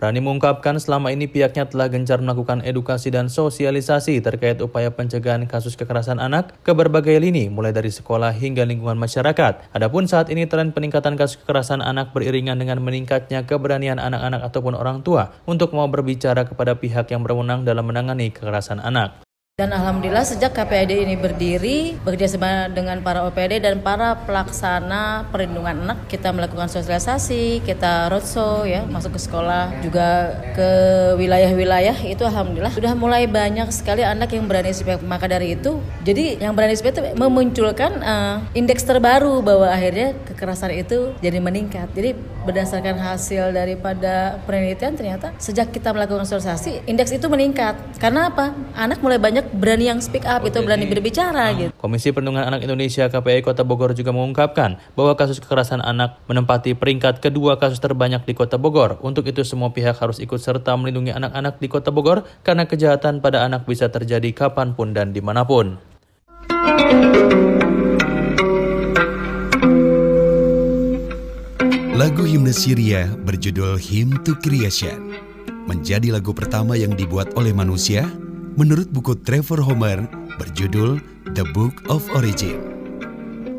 Rani 0.02 0.18
mengungkapkan 0.18 0.82
selama 0.82 1.14
ini 1.14 1.30
pihaknya 1.30 1.70
telah 1.70 1.86
gencar 1.86 2.18
melakukan 2.18 2.58
edukasi 2.66 3.14
dan 3.14 3.30
sosialisasi 3.30 4.18
terkait 4.18 4.58
upaya 4.58 4.90
pencegahan 4.90 5.46
kasus 5.46 5.78
kekerasan 5.78 6.18
anak 6.18 6.58
ke 6.66 6.74
berbagai 6.74 7.22
lini, 7.22 7.46
mulai 7.46 7.70
dari 7.70 7.94
sekolah 7.94 8.34
hingga 8.34 8.66
lingkungan 8.66 8.98
masyarakat. 8.98 9.70
Adapun 9.70 10.10
saat 10.10 10.26
ini 10.34 10.50
tren 10.50 10.74
peningkatan 10.74 11.14
kasus 11.14 11.38
kekerasan 11.46 11.86
anak 11.86 12.10
beriringan 12.10 12.58
dengan 12.58 12.82
meningkatnya 12.82 13.46
keberanian 13.46 14.02
anak-anak 14.02 14.42
ataupun 14.50 14.74
orang 14.74 15.06
tua 15.06 15.38
untuk 15.46 15.70
mau 15.70 15.86
berbicara 15.86 16.50
kepada 16.50 16.74
pihak 16.74 17.06
yang 17.14 17.22
berwenang 17.22 17.62
dalam 17.62 17.86
menangani 17.86 18.34
kekerasan 18.34 18.82
anak. 18.82 19.22
Dan 19.62 19.70
alhamdulillah 19.70 20.26
sejak 20.26 20.58
KPAD 20.58 21.06
ini 21.06 21.14
berdiri, 21.14 21.94
bekerjasama 22.02 22.66
dengan 22.66 22.98
para 22.98 23.22
OPD 23.30 23.62
dan 23.62 23.78
para 23.78 24.18
pelaksana 24.26 25.30
perlindungan 25.30 25.86
anak, 25.86 26.10
kita 26.10 26.34
melakukan 26.34 26.66
sosialisasi, 26.66 27.62
kita 27.62 28.10
roadshow 28.10 28.66
ya, 28.66 28.82
masuk 28.90 29.14
ke 29.14 29.22
sekolah, 29.22 29.70
juga 29.78 30.34
ke 30.58 30.70
wilayah-wilayah 31.14 31.94
itu 31.94 32.26
alhamdulillah 32.26 32.74
sudah 32.74 32.90
mulai 32.98 33.30
banyak 33.30 33.70
sekali 33.70 34.02
anak 34.02 34.34
yang 34.34 34.50
berani 34.50 34.74
speak. 34.74 34.98
Maka 35.06 35.30
dari 35.30 35.54
itu, 35.54 35.78
jadi 36.02 36.42
yang 36.42 36.58
berani 36.58 36.74
speak 36.74 36.98
itu 36.98 37.14
memunculkan 37.14 38.02
uh, 38.02 38.42
indeks 38.58 38.82
terbaru 38.82 39.46
bahwa 39.46 39.70
akhirnya 39.70 40.18
kekerasan 40.26 40.74
itu 40.74 41.14
jadi 41.22 41.38
meningkat. 41.38 41.86
Jadi 41.94 42.18
berdasarkan 42.42 42.98
hasil 42.98 43.54
daripada 43.54 44.42
penelitian 44.42 44.98
ternyata 44.98 45.30
sejak 45.38 45.70
kita 45.70 45.94
melakukan 45.94 46.26
sosialisasi, 46.26 46.82
indeks 46.90 47.14
itu 47.14 47.30
meningkat. 47.30 47.78
Karena 48.02 48.26
apa? 48.26 48.50
Anak 48.74 48.98
mulai 48.98 49.22
banyak 49.22 49.51
berani 49.52 49.92
yang 49.92 50.00
speak 50.00 50.24
up 50.24 50.42
itu 50.48 50.58
berani 50.64 50.88
berbicara 50.88 51.52
ah. 51.52 51.56
gitu. 51.56 51.70
Komisi 51.76 52.10
Perlindungan 52.10 52.48
Anak 52.48 52.64
Indonesia 52.64 53.06
KPI 53.06 53.44
Kota 53.44 53.62
Bogor 53.62 53.92
juga 53.92 54.10
mengungkapkan 54.10 54.80
bahwa 54.96 55.12
kasus 55.14 55.38
kekerasan 55.38 55.84
anak 55.84 56.18
menempati 56.26 56.72
peringkat 56.72 57.20
kedua 57.20 57.60
kasus 57.60 57.78
terbanyak 57.78 58.24
di 58.24 58.32
Kota 58.32 58.56
Bogor. 58.56 58.98
Untuk 59.04 59.28
itu 59.28 59.44
semua 59.44 59.70
pihak 59.70 60.00
harus 60.00 60.18
ikut 60.18 60.40
serta 60.40 60.74
melindungi 60.74 61.12
anak-anak 61.12 61.60
di 61.60 61.68
Kota 61.68 61.92
Bogor 61.92 62.24
karena 62.42 62.64
kejahatan 62.64 63.20
pada 63.20 63.44
anak 63.44 63.68
bisa 63.68 63.92
terjadi 63.92 64.32
kapan 64.32 64.72
pun 64.72 64.96
dan 64.96 65.12
di 65.12 65.20
mana 65.20 65.44
pun. 65.44 65.76
Lagu 71.92 72.26
himne 72.26 72.50
Syria 72.50 73.06
berjudul 73.06 73.78
Hymn 73.78 74.26
to 74.26 74.34
Creation 74.42 75.14
menjadi 75.70 76.10
lagu 76.10 76.34
pertama 76.34 76.74
yang 76.74 76.98
dibuat 76.98 77.30
oleh 77.38 77.54
manusia 77.54 78.10
menurut 78.56 78.88
buku 78.92 79.16
Trevor 79.24 79.64
Homer 79.64 80.04
berjudul 80.36 81.00
The 81.32 81.44
Book 81.56 81.88
of 81.88 82.04
Origin. 82.12 82.60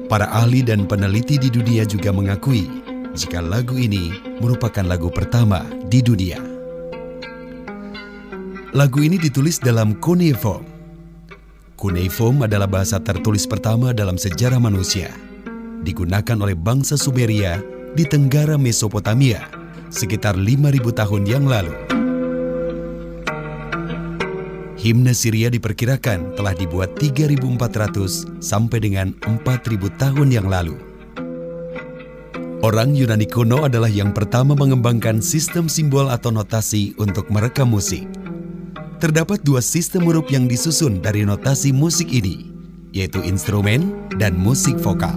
Para 0.06 0.30
ahli 0.30 0.62
dan 0.62 0.86
peneliti 0.86 1.42
di 1.42 1.50
dunia 1.50 1.88
juga 1.88 2.14
mengakui 2.14 2.70
jika 3.18 3.42
lagu 3.42 3.74
ini 3.78 4.14
merupakan 4.38 4.86
lagu 4.86 5.10
pertama 5.10 5.66
di 5.90 6.06
dunia. 6.06 6.38
Lagu 8.74 9.06
ini 9.06 9.22
ditulis 9.22 9.62
dalam 9.62 9.98
cuneiform. 10.02 10.66
Cuneiform 11.78 12.46
adalah 12.46 12.66
bahasa 12.66 12.98
tertulis 13.02 13.46
pertama 13.46 13.94
dalam 13.94 14.18
sejarah 14.18 14.58
manusia. 14.58 15.14
Digunakan 15.86 16.38
oleh 16.42 16.58
bangsa 16.58 16.98
Sumeria 16.98 17.62
di 17.94 18.06
Tenggara 18.06 18.58
Mesopotamia 18.58 19.46
sekitar 19.94 20.34
5000 20.34 20.90
tahun 20.90 21.24
yang 21.30 21.46
lalu. 21.46 22.03
Himne 24.84 25.16
Syria 25.16 25.48
diperkirakan 25.48 26.36
telah 26.36 26.52
dibuat 26.52 27.00
3400 27.00 28.44
sampai 28.44 28.84
dengan 28.84 29.16
4000 29.24 29.80
tahun 29.96 30.28
yang 30.28 30.52
lalu. 30.52 30.76
Orang 32.60 32.92
Yunani 32.92 33.24
kuno 33.24 33.64
adalah 33.64 33.88
yang 33.88 34.12
pertama 34.12 34.60
mengembangkan 34.60 35.24
sistem 35.24 35.72
simbol 35.72 36.12
atau 36.12 36.36
notasi 36.36 36.92
untuk 37.00 37.32
merekam 37.32 37.72
musik. 37.72 38.04
Terdapat 39.00 39.40
dua 39.48 39.64
sistem 39.64 40.04
huruf 40.04 40.28
yang 40.28 40.52
disusun 40.52 41.00
dari 41.00 41.24
notasi 41.24 41.72
musik 41.72 42.12
ini, 42.12 42.52
yaitu 42.92 43.24
instrumen 43.24 43.88
dan 44.20 44.36
musik 44.36 44.76
vokal. 44.84 45.16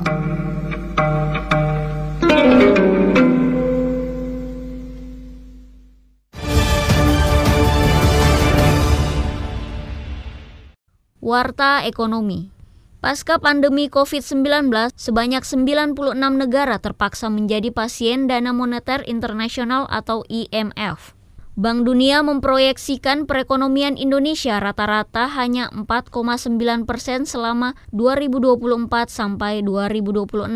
Warta 11.27 11.83
Ekonomi 11.83 12.55
Pasca 13.03 13.43
pandemi 13.43 13.91
COVID-19, 13.91 14.71
sebanyak 14.95 15.43
96 15.43 16.15
negara 16.15 16.79
terpaksa 16.79 17.27
menjadi 17.35 17.75
pasien 17.75 18.31
Dana 18.31 18.55
Moneter 18.55 19.03
Internasional 19.11 19.91
atau 19.91 20.23
IMF. 20.31 21.19
Bank 21.59 21.83
Dunia 21.83 22.23
memproyeksikan 22.23 23.27
perekonomian 23.27 23.99
Indonesia 23.99 24.63
rata-rata 24.63 25.27
hanya 25.35 25.67
4,9 25.75 26.87
persen 26.87 27.27
selama 27.27 27.75
2024 27.91 28.87
sampai 29.11 29.67
2026. 29.67 30.47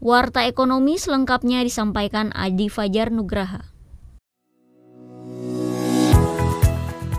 Warta 0.00 0.48
ekonomi 0.48 0.96
selengkapnya 0.96 1.60
disampaikan 1.60 2.32
Adi 2.32 2.72
Fajar 2.72 3.12
Nugraha. 3.12 3.67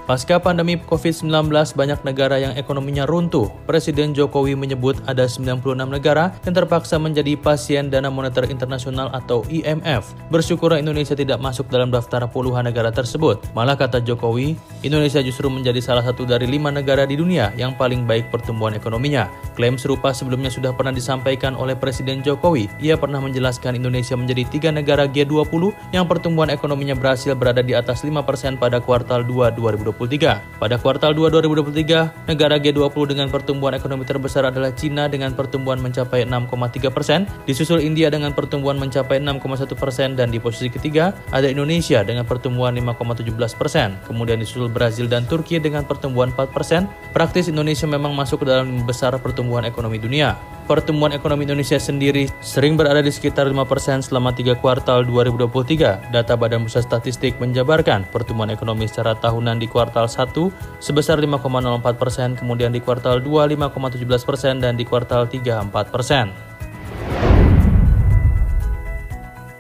Pasca 0.10 0.42
pandemi 0.42 0.74
COVID-19, 0.74 1.54
banyak 1.54 2.02
negara 2.02 2.42
yang 2.42 2.58
ekonominya 2.58 3.06
runtuh. 3.06 3.46
Presiden 3.70 4.18
Jokowi 4.18 4.58
menyebut 4.58 4.98
ada 5.06 5.30
96 5.30 5.62
negara 5.86 6.34
yang 6.42 6.58
terpaksa 6.58 6.98
menjadi 6.98 7.38
pasien 7.38 7.94
Dana 7.94 8.10
Moneter 8.10 8.50
Internasional 8.50 9.14
atau 9.14 9.46
IMF. 9.54 10.18
Bersyukur 10.34 10.74
Indonesia 10.74 11.14
tidak 11.14 11.38
masuk 11.38 11.70
dalam 11.70 11.94
daftar 11.94 12.26
puluhan 12.26 12.66
negara 12.66 12.90
tersebut. 12.90 13.38
Malah 13.54 13.78
kata 13.78 14.02
Jokowi, 14.02 14.58
Indonesia 14.82 15.22
justru 15.22 15.46
menjadi 15.46 15.78
salah 15.78 16.02
satu 16.02 16.26
dari 16.26 16.50
lima 16.50 16.74
negara 16.74 17.06
di 17.06 17.14
dunia 17.14 17.54
yang 17.54 17.78
paling 17.78 18.10
baik 18.10 18.34
pertumbuhan 18.34 18.74
ekonominya. 18.74 19.30
Klaim 19.54 19.78
serupa 19.78 20.10
sebelumnya 20.10 20.50
sudah 20.50 20.74
pernah 20.74 20.90
disampaikan 20.90 21.54
oleh 21.54 21.78
Presiden 21.78 22.26
Jokowi. 22.26 22.66
Ia 22.82 22.98
pernah 22.98 23.22
menjelaskan 23.22 23.78
Indonesia 23.78 24.18
menjadi 24.18 24.42
tiga 24.50 24.74
negara 24.74 25.06
G20 25.06 25.94
yang 25.94 26.10
pertumbuhan 26.10 26.50
ekonominya 26.50 26.98
berhasil 26.98 27.38
berada 27.38 27.62
di 27.62 27.78
atas 27.78 28.02
5% 28.02 28.58
pada 28.58 28.82
kuartal 28.82 29.22
2 29.22 29.54
2020 29.54 29.99
pada 30.00 30.80
kuartal 30.80 31.12
2 31.12 31.28
2023, 31.44 32.32
negara 32.32 32.56
G20 32.56 33.04
dengan 33.12 33.28
pertumbuhan 33.28 33.76
ekonomi 33.76 34.08
terbesar 34.08 34.48
adalah 34.48 34.72
Cina 34.72 35.12
dengan 35.12 35.36
pertumbuhan 35.36 35.84
mencapai 35.84 36.24
6,3 36.24 36.88
persen, 36.88 37.28
disusul 37.44 37.84
India 37.84 38.08
dengan 38.08 38.32
pertumbuhan 38.32 38.80
mencapai 38.80 39.20
6,1 39.20 39.76
persen, 39.76 40.16
dan 40.16 40.32
di 40.32 40.40
posisi 40.40 40.72
ketiga 40.72 41.12
ada 41.36 41.52
Indonesia 41.52 42.00
dengan 42.08 42.24
pertumbuhan 42.24 42.72
5,17 42.80 43.60
persen. 43.60 44.00
Kemudian 44.08 44.40
disusul 44.40 44.72
Brazil 44.72 45.12
dan 45.12 45.28
Turki 45.28 45.60
dengan 45.60 45.84
pertumbuhan 45.84 46.32
4 46.32 46.48
persen. 46.56 46.88
Praktis 47.12 47.52
Indonesia 47.52 47.84
memang 47.84 48.16
masuk 48.16 48.42
ke 48.42 48.46
dalam 48.48 48.88
besar 48.88 49.12
pertumbuhan 49.20 49.68
ekonomi 49.68 50.00
dunia 50.00 50.59
pertumbuhan 50.70 51.18
ekonomi 51.18 51.50
Indonesia 51.50 51.82
sendiri 51.82 52.30
sering 52.46 52.78
berada 52.78 53.02
di 53.02 53.10
sekitar 53.10 53.50
5% 53.50 54.06
selama 54.06 54.30
tiga 54.38 54.54
kuartal 54.54 55.02
2023. 55.02 56.14
Data 56.14 56.38
Badan 56.38 56.70
Pusat 56.70 56.86
Statistik 56.86 57.42
menjabarkan 57.42 58.06
pertumbuhan 58.14 58.54
ekonomi 58.54 58.86
secara 58.86 59.18
tahunan 59.18 59.58
di 59.58 59.66
kuartal 59.66 60.06
1 60.06 60.30
sebesar 60.78 61.18
5,04%, 61.18 62.38
kemudian 62.38 62.70
di 62.70 62.86
kuartal 62.86 63.18
2 63.18 63.58
5,17% 63.58 64.62
dan 64.62 64.78
di 64.78 64.86
kuartal 64.86 65.26
3 65.26 65.66
4%. 65.74 66.49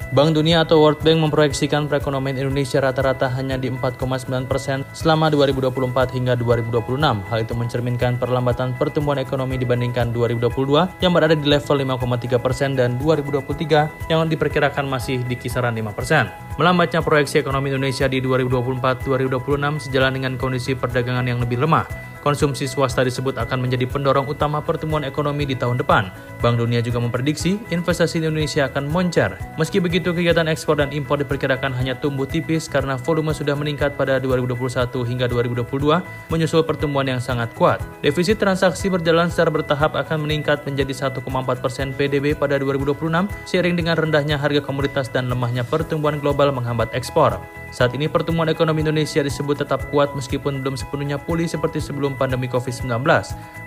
Bank 0.09 0.33
Dunia 0.33 0.65
atau 0.65 0.81
World 0.81 1.05
Bank 1.05 1.21
memproyeksikan 1.21 1.85
perekonomian 1.85 2.33
Indonesia 2.33 2.81
rata-rata 2.81 3.29
hanya 3.29 3.61
di 3.61 3.69
4,9 3.69 4.49
persen 4.49 4.81
selama 4.89 5.29
2024 5.29 6.17
hingga 6.17 6.33
2026. 6.33 7.29
Hal 7.29 7.45
itu 7.45 7.53
mencerminkan 7.53 8.17
perlambatan 8.17 8.73
pertumbuhan 8.73 9.21
ekonomi 9.21 9.61
dibandingkan 9.61 10.09
2022 10.09 11.05
yang 11.05 11.13
berada 11.13 11.37
di 11.37 11.45
level 11.45 12.01
5,3 12.01 12.41
persen 12.41 12.73
dan 12.73 12.97
2023 12.97 14.09
yang 14.09 14.25
diperkirakan 14.25 14.89
masih 14.89 15.21
di 15.29 15.37
kisaran 15.37 15.77
5 15.77 15.93
persen. 15.93 16.25
Melambatnya 16.57 17.05
proyeksi 17.05 17.45
ekonomi 17.45 17.69
Indonesia 17.69 18.09
di 18.09 18.17
2024-2026 18.25 19.93
sejalan 19.93 20.11
dengan 20.17 20.33
kondisi 20.41 20.73
perdagangan 20.73 21.29
yang 21.29 21.37
lebih 21.37 21.61
lemah 21.61 22.08
Konsumsi 22.19 22.67
swasta 22.67 23.03
disebut 23.07 23.39
akan 23.39 23.63
menjadi 23.63 23.87
pendorong 23.87 24.27
utama 24.27 24.59
pertumbuhan 24.59 25.07
ekonomi 25.07 25.47
di 25.47 25.55
tahun 25.55 25.79
depan. 25.79 26.11
Bank 26.43 26.55
Dunia 26.59 26.83
juga 26.83 26.99
memprediksi 26.99 27.59
investasi 27.71 28.19
di 28.19 28.27
Indonesia 28.27 28.67
akan 28.67 28.91
moncer. 28.91 29.35
Meski 29.55 29.79
begitu, 29.79 30.11
kegiatan 30.11 30.47
ekspor 30.51 30.79
dan 30.79 30.91
impor 30.91 31.19
diperkirakan 31.19 31.71
hanya 31.75 31.95
tumbuh 31.95 32.27
tipis 32.27 32.67
karena 32.67 32.99
volume 32.99 33.31
sudah 33.31 33.55
meningkat 33.55 33.95
pada 33.95 34.19
2021 34.19 34.91
hingga 35.07 35.25
2022 35.31 36.03
menyusul 36.31 36.63
pertumbuhan 36.67 37.15
yang 37.15 37.21
sangat 37.23 37.51
kuat. 37.55 37.79
Defisit 38.03 38.39
transaksi 38.39 38.91
berjalan 38.91 39.31
secara 39.31 39.51
bertahap 39.51 39.95
akan 39.95 40.27
meningkat 40.27 40.63
menjadi 40.67 41.11
1,4 41.11 41.23
persen 41.63 41.95
PDB 41.95 42.35
pada 42.35 42.59
2026 42.59 43.27
seiring 43.47 43.75
dengan 43.79 43.95
rendahnya 43.95 44.35
harga 44.35 44.59
komoditas 44.59 45.07
dan 45.07 45.31
lemahnya 45.31 45.63
pertumbuhan 45.63 46.19
global 46.19 46.51
menghambat 46.51 46.91
ekspor. 46.91 47.39
Saat 47.69 47.93
ini 47.93 48.09
pertumbuhan 48.09 48.49
ekonomi 48.49 48.81
Indonesia 48.81 49.21
disebut 49.21 49.61
tetap 49.61 49.85
kuat 49.93 50.13
meskipun 50.17 50.61
belum 50.61 50.73
sepenuhnya 50.73 51.21
pulih 51.21 51.45
seperti 51.45 51.77
sebelum 51.77 52.17
pandemi 52.17 52.49
COVID-19. 52.49 53.05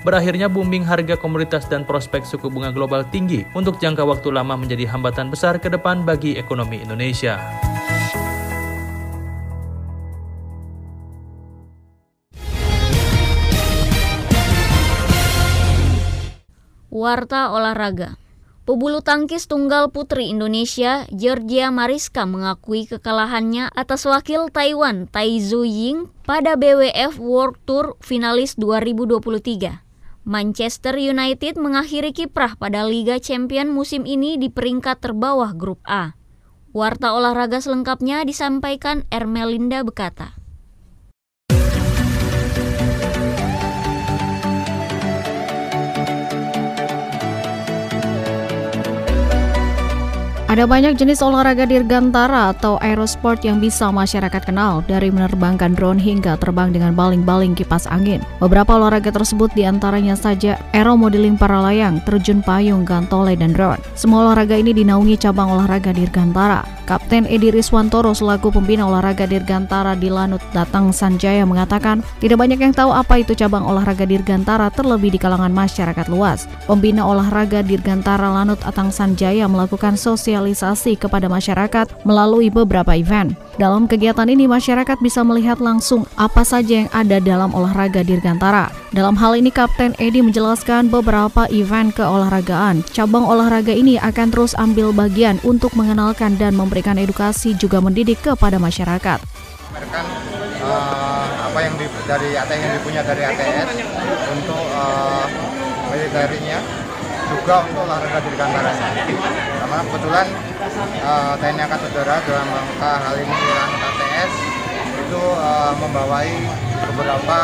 Berakhirnya 0.02 0.50
booming 0.50 0.82
harga 0.82 1.14
komoditas 1.14 1.70
dan 1.70 1.86
prospek 1.86 2.26
suku 2.26 2.50
bunga 2.50 2.74
global 2.74 3.06
tinggi 3.08 3.46
untuk 3.54 3.78
jangka 3.78 4.02
waktu 4.02 4.34
lama 4.34 4.58
menjadi 4.58 4.90
hambatan 4.90 5.30
besar 5.30 5.62
ke 5.62 5.70
depan 5.70 6.02
bagi 6.02 6.34
ekonomi 6.34 6.82
Indonesia. 6.82 7.38
Warta 16.92 17.56
Olahraga 17.56 18.21
Pebulu 18.62 19.02
tangkis 19.02 19.50
tunggal 19.50 19.90
putri 19.90 20.30
Indonesia, 20.30 21.02
Georgia 21.10 21.74
Mariska 21.74 22.30
mengakui 22.30 22.86
kekalahannya 22.86 23.66
atas 23.74 24.06
wakil 24.06 24.54
Taiwan 24.54 25.10
Tai 25.10 25.34
Zu 25.42 25.66
Ying 25.66 26.06
pada 26.22 26.54
BWF 26.54 27.18
World 27.18 27.58
Tour 27.66 27.98
finalis 27.98 28.54
2023. 28.54 29.82
Manchester 30.22 30.94
United 30.94 31.58
mengakhiri 31.58 32.14
kiprah 32.14 32.54
pada 32.54 32.86
Liga 32.86 33.18
Champion 33.18 33.66
musim 33.66 34.06
ini 34.06 34.38
di 34.38 34.46
peringkat 34.46 35.02
terbawah 35.02 35.50
grup 35.58 35.82
A. 35.82 36.14
Warta 36.70 37.18
olahraga 37.18 37.58
selengkapnya 37.58 38.22
disampaikan 38.22 39.02
Ermelinda 39.10 39.82
Bekata. 39.82 40.41
Ada 50.52 50.68
banyak 50.68 51.00
jenis 51.00 51.24
olahraga 51.24 51.64
dirgantara 51.64 52.52
atau 52.52 52.76
aerosport 52.84 53.40
yang 53.40 53.56
bisa 53.56 53.88
masyarakat 53.88 54.44
kenal, 54.44 54.84
dari 54.84 55.08
menerbangkan 55.08 55.72
drone 55.72 55.96
hingga 55.96 56.36
terbang 56.36 56.76
dengan 56.76 56.92
baling-baling 56.92 57.56
kipas 57.56 57.88
angin. 57.88 58.20
Beberapa 58.36 58.76
olahraga 58.76 59.08
tersebut 59.08 59.48
di 59.56 59.64
antaranya 59.64 60.12
saja 60.12 60.60
aeromodeling 60.76 61.40
para 61.40 61.56
layang, 61.56 62.04
terjun 62.04 62.44
payung, 62.44 62.84
gantole, 62.84 63.32
dan 63.32 63.56
drone. 63.56 63.80
Semua 63.96 64.28
olahraga 64.28 64.60
ini 64.60 64.76
dinaungi 64.76 65.16
cabang 65.16 65.56
olahraga 65.56 65.88
dirgantara. 65.96 66.68
Kapten 66.84 67.24
Edi 67.24 67.48
Riswantoro 67.48 68.12
selaku 68.12 68.52
pembina 68.52 68.84
olahraga 68.84 69.24
dirgantara 69.24 69.96
di 69.96 70.12
Lanut 70.12 70.44
Datang 70.52 70.92
Sanjaya 70.92 71.48
mengatakan, 71.48 72.04
tidak 72.20 72.36
banyak 72.36 72.60
yang 72.60 72.76
tahu 72.76 72.92
apa 72.92 73.24
itu 73.24 73.32
cabang 73.32 73.64
olahraga 73.64 74.04
dirgantara 74.04 74.68
terlebih 74.68 75.16
di 75.16 75.16
kalangan 75.16 75.54
masyarakat 75.56 76.12
luas. 76.12 76.44
Pembina 76.68 77.08
olahraga 77.08 77.64
dirgantara 77.64 78.28
Lanut 78.28 78.60
Atang 78.68 78.92
Sanjaya 78.92 79.48
melakukan 79.48 79.96
sosial 79.96 80.41
sosialisasi 80.42 80.98
kepada 80.98 81.30
masyarakat 81.30 81.86
melalui 82.02 82.50
beberapa 82.50 82.90
event. 82.98 83.38
Dalam 83.62 83.86
kegiatan 83.86 84.26
ini, 84.26 84.50
masyarakat 84.50 84.98
bisa 84.98 85.22
melihat 85.22 85.62
langsung 85.62 86.02
apa 86.18 86.42
saja 86.42 86.82
yang 86.82 86.90
ada 86.90 87.22
dalam 87.22 87.54
olahraga 87.54 88.02
dirgantara. 88.02 88.74
Dalam 88.90 89.14
hal 89.14 89.38
ini, 89.38 89.54
Kapten 89.54 89.94
Edi 90.02 90.18
menjelaskan 90.18 90.90
beberapa 90.90 91.46
event 91.54 91.94
keolahragaan. 91.94 92.82
Cabang 92.90 93.22
olahraga 93.22 93.70
ini 93.70 94.02
akan 94.02 94.28
terus 94.34 94.52
ambil 94.58 94.90
bagian 94.90 95.38
untuk 95.46 95.72
mengenalkan 95.78 96.34
dan 96.34 96.58
memberikan 96.58 96.98
edukasi 96.98 97.54
juga 97.54 97.78
mendidik 97.78 98.18
kepada 98.24 98.58
masyarakat. 98.58 99.22
Mereka 99.72 100.00
uh, 100.66 101.26
apa 101.48 101.58
yang 101.64 101.74
di, 101.78 101.86
dari 102.04 102.28
yang 102.36 102.72
dipunya 102.76 103.02
dari 103.04 103.22
ATS 103.24 103.68
untuk 104.32 104.64
uh, 104.76 105.24
militernya 105.92 106.81
juga 107.42 107.66
untuk 107.66 107.82
olahraga 107.82 108.22
dirgantara 108.22 108.70
karena 108.70 109.78
kebetulan 109.82 110.26
uh, 111.02 111.34
TNI 111.42 111.60
Angkatan 111.66 111.90
Udara 111.90 112.16
dalam 112.22 112.46
rangka 112.54 112.92
hal 113.02 113.14
ini 113.18 113.34
ATS 113.82 114.32
itu 115.02 115.22
uh, 115.42 115.74
membawai 115.74 116.30
beberapa 116.86 117.38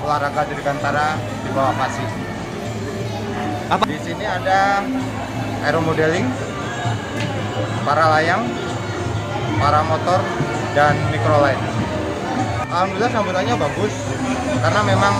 olahraga 0.00 0.48
dirgantara 0.48 1.20
di 1.44 1.50
bawah 1.52 1.76
pasif. 1.76 2.08
Apa? 3.68 3.84
Di 3.84 4.00
sini 4.00 4.24
ada 4.24 4.80
aeromodeling, 5.68 6.24
para 7.84 8.16
layang, 8.16 8.48
para 9.60 9.84
motor, 9.84 10.24
dan 10.72 10.96
microlight. 11.12 11.60
Alhamdulillah 12.72 13.12
sambutannya 13.12 13.54
bagus 13.60 13.92
karena 14.64 14.80
memang 14.88 15.14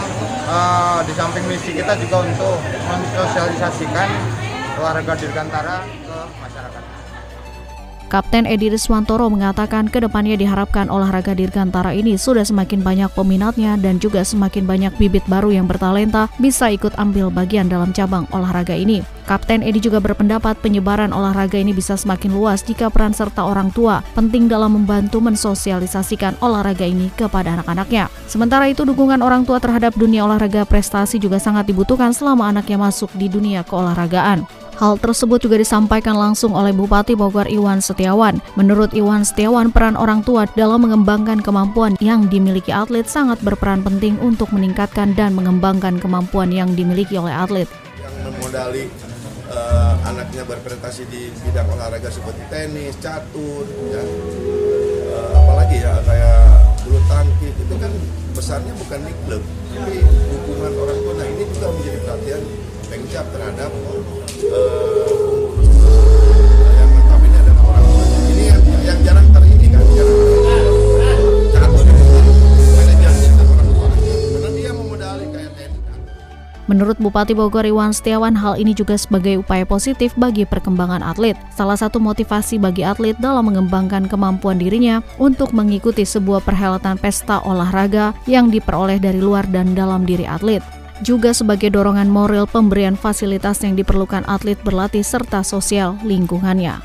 uh, 0.49 1.01
di 1.05 1.13
samping 1.17 1.45
misi 1.49 1.73
kita 1.73 1.97
juga 2.01 2.25
untuk 2.25 2.57
mensosialisasikan 2.89 4.09
olahraga 4.81 5.15
dirgantara. 5.17 6.04
Kapten 8.12 8.45
Edi 8.45 8.69
Riswantoro 8.69 9.27
mengatakan 9.33 9.88
ke 9.88 9.99
depannya 9.99 10.37
diharapkan 10.37 10.93
olahraga 10.93 11.33
dirgantara 11.33 11.97
ini 11.97 12.21
sudah 12.21 12.45
semakin 12.45 12.85
banyak 12.85 13.11
peminatnya 13.17 13.81
dan 13.81 13.97
juga 13.97 14.23
semakin 14.23 14.69
banyak 14.69 14.93
bibit 15.01 15.25
baru 15.25 15.51
yang 15.51 15.64
bertalenta 15.64 16.29
bisa 16.37 16.69
ikut 16.69 16.93
ambil 17.01 17.33
bagian 17.33 17.67
dalam 17.67 17.90
cabang 17.97 18.29
olahraga 18.31 18.77
ini. 18.77 19.03
Kapten 19.25 19.64
Edi 19.64 19.81
juga 19.81 20.05
berpendapat 20.05 20.61
penyebaran 20.61 21.09
olahraga 21.09 21.57
ini 21.57 21.73
bisa 21.73 21.97
semakin 21.97 22.37
luas 22.37 22.61
jika 22.61 22.93
peran 22.93 23.17
serta 23.17 23.40
orang 23.40 23.73
tua 23.73 24.05
penting 24.12 24.53
dalam 24.53 24.77
membantu 24.77 25.25
mensosialisasikan 25.25 26.37
olahraga 26.45 26.85
ini 26.85 27.09
kepada 27.17 27.57
anak-anaknya. 27.57 28.12
Sementara 28.29 28.69
itu 28.69 28.85
dukungan 28.85 29.25
orang 29.25 29.49
tua 29.49 29.57
terhadap 29.64 29.97
dunia 29.97 30.29
olahraga 30.29 30.69
prestasi 30.69 31.17
juga 31.17 31.40
sangat 31.40 31.64
dibutuhkan 31.73 32.12
selama 32.12 32.53
anaknya 32.53 32.77
masuk 32.77 33.09
di 33.17 33.33
dunia 33.33 33.64
keolahragaan. 33.64 34.45
Hal 34.75 34.99
tersebut 34.99 35.39
juga 35.39 35.55
disampaikan 35.55 36.19
langsung 36.19 36.51
oleh 36.51 36.75
Bupati 36.75 37.15
Bogor 37.15 37.47
Iwan 37.47 37.79
Setiawan. 37.79 38.43
Menurut 38.59 38.91
Iwan 38.91 39.23
Setiawan, 39.23 39.71
peran 39.71 39.95
orang 39.95 40.27
tua 40.27 40.51
dalam 40.59 40.83
mengembangkan 40.83 41.39
kemampuan 41.39 41.95
yang 42.03 42.27
dimiliki 42.27 42.75
atlet 42.75 43.07
sangat 43.07 43.39
berperan 43.47 43.87
penting 43.87 44.19
untuk 44.19 44.51
meningkatkan 44.51 45.15
dan 45.15 45.31
mengembangkan 45.39 46.03
kemampuan 46.03 46.51
yang 46.51 46.75
dimiliki 46.75 47.15
oleh 47.15 47.31
atlet. 47.31 47.71
Yang 48.03 48.15
memodali 48.27 48.85
uh, 49.55 49.95
anaknya 50.11 50.43
berprestasi 50.43 51.07
di 51.07 51.31
bidang 51.47 51.71
olahraga 51.71 52.11
seperti 52.11 52.43
tenis, 52.51 52.99
catur, 52.99 53.63
ya. 53.95 54.03
uh, 54.03 55.39
apalagi 55.39 55.87
ya 55.87 56.03
kayak 56.03 56.39
bulu 56.83 56.99
tangkis 57.07 57.55
itu 57.55 57.75
kan 57.79 57.93
besarnya 58.35 58.75
bukan 58.75 59.01
di 59.07 59.15
klub, 59.23 59.43
tapi 59.71 60.03
dukungan 60.03 60.73
orang 60.83 60.99
tua. 60.99 61.15
Nah 61.15 61.27
ini 61.31 61.45
juga 61.55 61.67
menjadi 61.71 61.99
perhatian 62.03 62.43
pengcap 62.95 63.27
terhadap 63.35 63.75
uh, 64.55 65.51
yang 66.79 66.91
adalah 66.95 67.65
orang. 67.67 67.87
Ini 68.31 68.45
yang, 68.55 68.63
yang 68.87 68.99
jarang 69.03 69.27
ter 69.35 69.43
ini 69.51 69.67
kan, 69.67 69.83
jarang 71.51 71.75
tenis. 71.75 72.03
Menurut 76.65 76.97
Bupati 76.97 77.37
Bogor 77.37 77.67
Iwan 77.67 77.93
Setiawan, 77.93 78.39
hal 78.39 78.57
ini 78.57 78.73
juga 78.73 78.97
sebagai 78.97 79.43
upaya 79.43 79.67
positif 79.67 80.15
bagi 80.15 80.47
perkembangan 80.47 81.03
atlet. 81.03 81.37
Salah 81.53 81.77
satu 81.77 81.99
motivasi 81.99 82.63
bagi 82.63 82.87
atlet 82.87 83.19
dalam 83.19 83.51
mengembangkan 83.51 84.07
kemampuan 84.07 84.57
dirinya 84.57 85.03
untuk 85.19 85.51
mengikuti 85.53 86.07
sebuah 86.07 86.41
perhelatan 86.41 86.97
pesta 86.97 87.43
olahraga 87.43 88.17
yang 88.31 88.49
diperoleh 88.49 88.97
dari 88.97 89.19
luar 89.21 89.45
dan 89.51 89.77
dalam 89.77 90.07
diri 90.09 90.25
atlet. 90.25 90.84
Juga 91.03 91.35
sebagai 91.35 91.75
dorongan 91.75 92.07
moral 92.07 92.47
pemberian 92.47 92.95
fasilitas 92.95 93.65
yang 93.67 93.75
diperlukan 93.75 94.23
atlet 94.31 94.61
berlatih 94.63 95.03
serta 95.03 95.43
sosial 95.43 95.99
lingkungannya. 96.07 96.79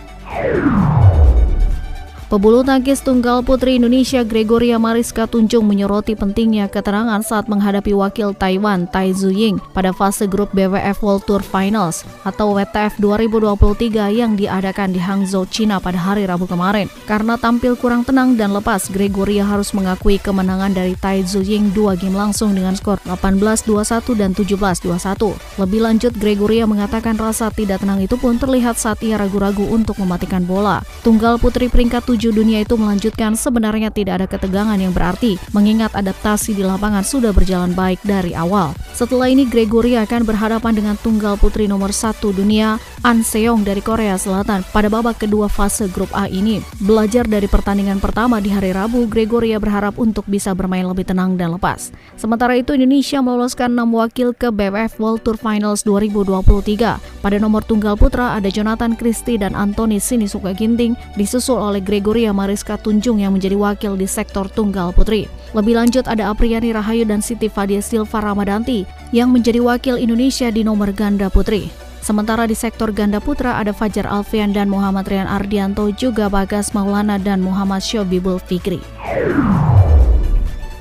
Pebulu 2.29 2.61
tangkis 2.61 3.01
tunggal 3.01 3.41
putri 3.41 3.81
Indonesia 3.81 4.21
Gregoria 4.21 4.77
Mariska 4.77 5.25
Tunjung 5.25 5.65
menyoroti 5.65 6.13
pentingnya 6.13 6.69
keterangan 6.69 7.25
saat 7.25 7.49
menghadapi 7.49 7.89
wakil 7.97 8.37
Taiwan 8.37 8.85
Tai 8.85 9.09
Zuying 9.17 9.57
pada 9.73 9.89
fase 9.89 10.29
grup 10.29 10.53
BWF 10.53 11.01
World 11.01 11.25
Tour 11.25 11.41
Finals 11.41 12.05
atau 12.21 12.53
WTF 12.53 13.01
2023 13.01 14.13
yang 14.13 14.37
diadakan 14.37 14.93
di 14.93 15.01
Hangzhou, 15.01 15.49
China 15.49 15.81
pada 15.81 15.97
hari 15.97 16.29
Rabu 16.29 16.45
kemarin. 16.45 16.85
Karena 17.09 17.33
tampil 17.33 17.73
kurang 17.73 18.05
tenang 18.05 18.37
dan 18.37 18.53
lepas, 18.53 18.93
Gregoria 18.93 19.41
harus 19.41 19.73
mengakui 19.73 20.21
kemenangan 20.21 20.77
dari 20.77 20.93
Tai 21.01 21.25
Zuying 21.25 21.73
dua 21.73 21.97
game 21.97 22.13
langsung 22.13 22.53
dengan 22.53 22.77
skor 22.77 23.01
18-21 23.09 24.05
dan 24.13 24.37
17-21. 24.37 25.33
Lebih 25.57 25.81
lanjut, 25.81 26.13
Gregoria 26.13 26.69
mengatakan 26.69 27.17
rasa 27.17 27.49
tidak 27.49 27.81
tenang 27.81 28.05
itu 28.05 28.13
pun 28.21 28.37
terlihat 28.37 28.77
saat 28.77 29.01
ia 29.01 29.17
ragu-ragu 29.17 29.65
untuk 29.65 29.97
mematikan 29.97 30.45
bola. 30.45 30.85
Tunggal 31.01 31.41
putri 31.41 31.73
peringkat 31.73 32.05
7 32.05 32.18
dunia 32.27 32.59
itu 32.67 32.75
melanjutkan 32.75 33.39
sebenarnya 33.39 33.87
tidak 33.87 34.19
ada 34.19 34.27
ketegangan 34.27 34.75
yang 34.75 34.91
berarti, 34.91 35.39
mengingat 35.55 35.95
adaptasi 35.95 36.51
di 36.51 36.67
lapangan 36.67 37.07
sudah 37.07 37.31
berjalan 37.31 37.71
baik 37.71 38.03
dari 38.03 38.35
awal. 38.35 38.75
Setelah 38.91 39.31
ini 39.31 39.47
Gregory 39.47 39.95
akan 39.95 40.27
berhadapan 40.27 40.75
dengan 40.75 40.99
tunggal 40.99 41.39
putri 41.39 41.71
nomor 41.71 41.95
satu 41.95 42.35
dunia 42.35 42.75
An 43.07 43.23
Seong 43.23 43.63
dari 43.63 43.79
Korea 43.79 44.19
Selatan 44.19 44.67
pada 44.75 44.91
babak 44.91 45.23
kedua 45.23 45.47
fase 45.47 45.87
grup 45.87 46.11
A 46.11 46.27
ini. 46.27 46.59
Belajar 46.83 47.23
dari 47.23 47.47
pertandingan 47.47 48.03
pertama 48.03 48.43
di 48.43 48.51
hari 48.51 48.75
Rabu, 48.75 49.07
Gregoria 49.07 49.55
berharap 49.55 49.95
untuk 49.95 50.27
bisa 50.27 50.51
bermain 50.51 50.83
lebih 50.83 51.07
tenang 51.07 51.39
dan 51.39 51.55
lepas. 51.55 51.95
Sementara 52.19 52.59
itu 52.59 52.75
Indonesia 52.75 53.23
meloloskan 53.23 53.71
6 53.71 53.87
wakil 53.95 54.35
ke 54.35 54.51
BWF 54.51 54.99
World 54.99 55.23
Tour 55.23 55.39
Finals 55.39 55.87
2023. 55.87 57.23
Pada 57.23 57.37
nomor 57.39 57.63
tunggal 57.63 57.95
putra 57.95 58.35
ada 58.35 58.51
Jonathan 58.51 58.97
Christie 58.97 59.39
dan 59.39 59.55
Anthony 59.55 60.01
Sinisuka 60.01 60.51
Ginting 60.51 60.97
disusul 61.15 61.55
oleh 61.55 61.79
Gregoria 62.09 62.33
Mariska 62.33 62.73
Tunjung 62.81 63.21
yang 63.21 63.37
menjadi 63.37 63.53
wakil 63.53 63.93
di 63.93 64.09
sektor 64.09 64.49
tunggal 64.49 64.89
putri. 64.89 65.29
Lebih 65.53 65.77
lanjut 65.77 66.09
ada 66.09 66.33
Apriani 66.33 66.73
Rahayu 66.73 67.05
dan 67.05 67.21
Siti 67.21 67.45
Fadia 67.45 67.85
Silva 67.85 68.17
Ramadanti 68.17 68.81
yang 69.13 69.29
menjadi 69.29 69.61
wakil 69.61 69.93
Indonesia 69.93 70.49
di 70.49 70.65
nomor 70.65 70.89
ganda 70.89 71.29
putri. 71.29 71.69
Sementara 72.01 72.49
di 72.49 72.57
sektor 72.57 72.89
ganda 72.89 73.21
putra 73.21 73.61
ada 73.61 73.69
Fajar 73.77 74.09
Alfian 74.09 74.57
dan 74.57 74.73
Muhammad 74.73 75.05
Rian 75.05 75.29
Ardianto 75.29 75.85
juga 75.93 76.33
Bagas 76.33 76.73
Maulana 76.73 77.21
dan 77.21 77.45
Muhammad 77.45 77.85
Syobibul 77.85 78.41
Fikri. 78.41 78.81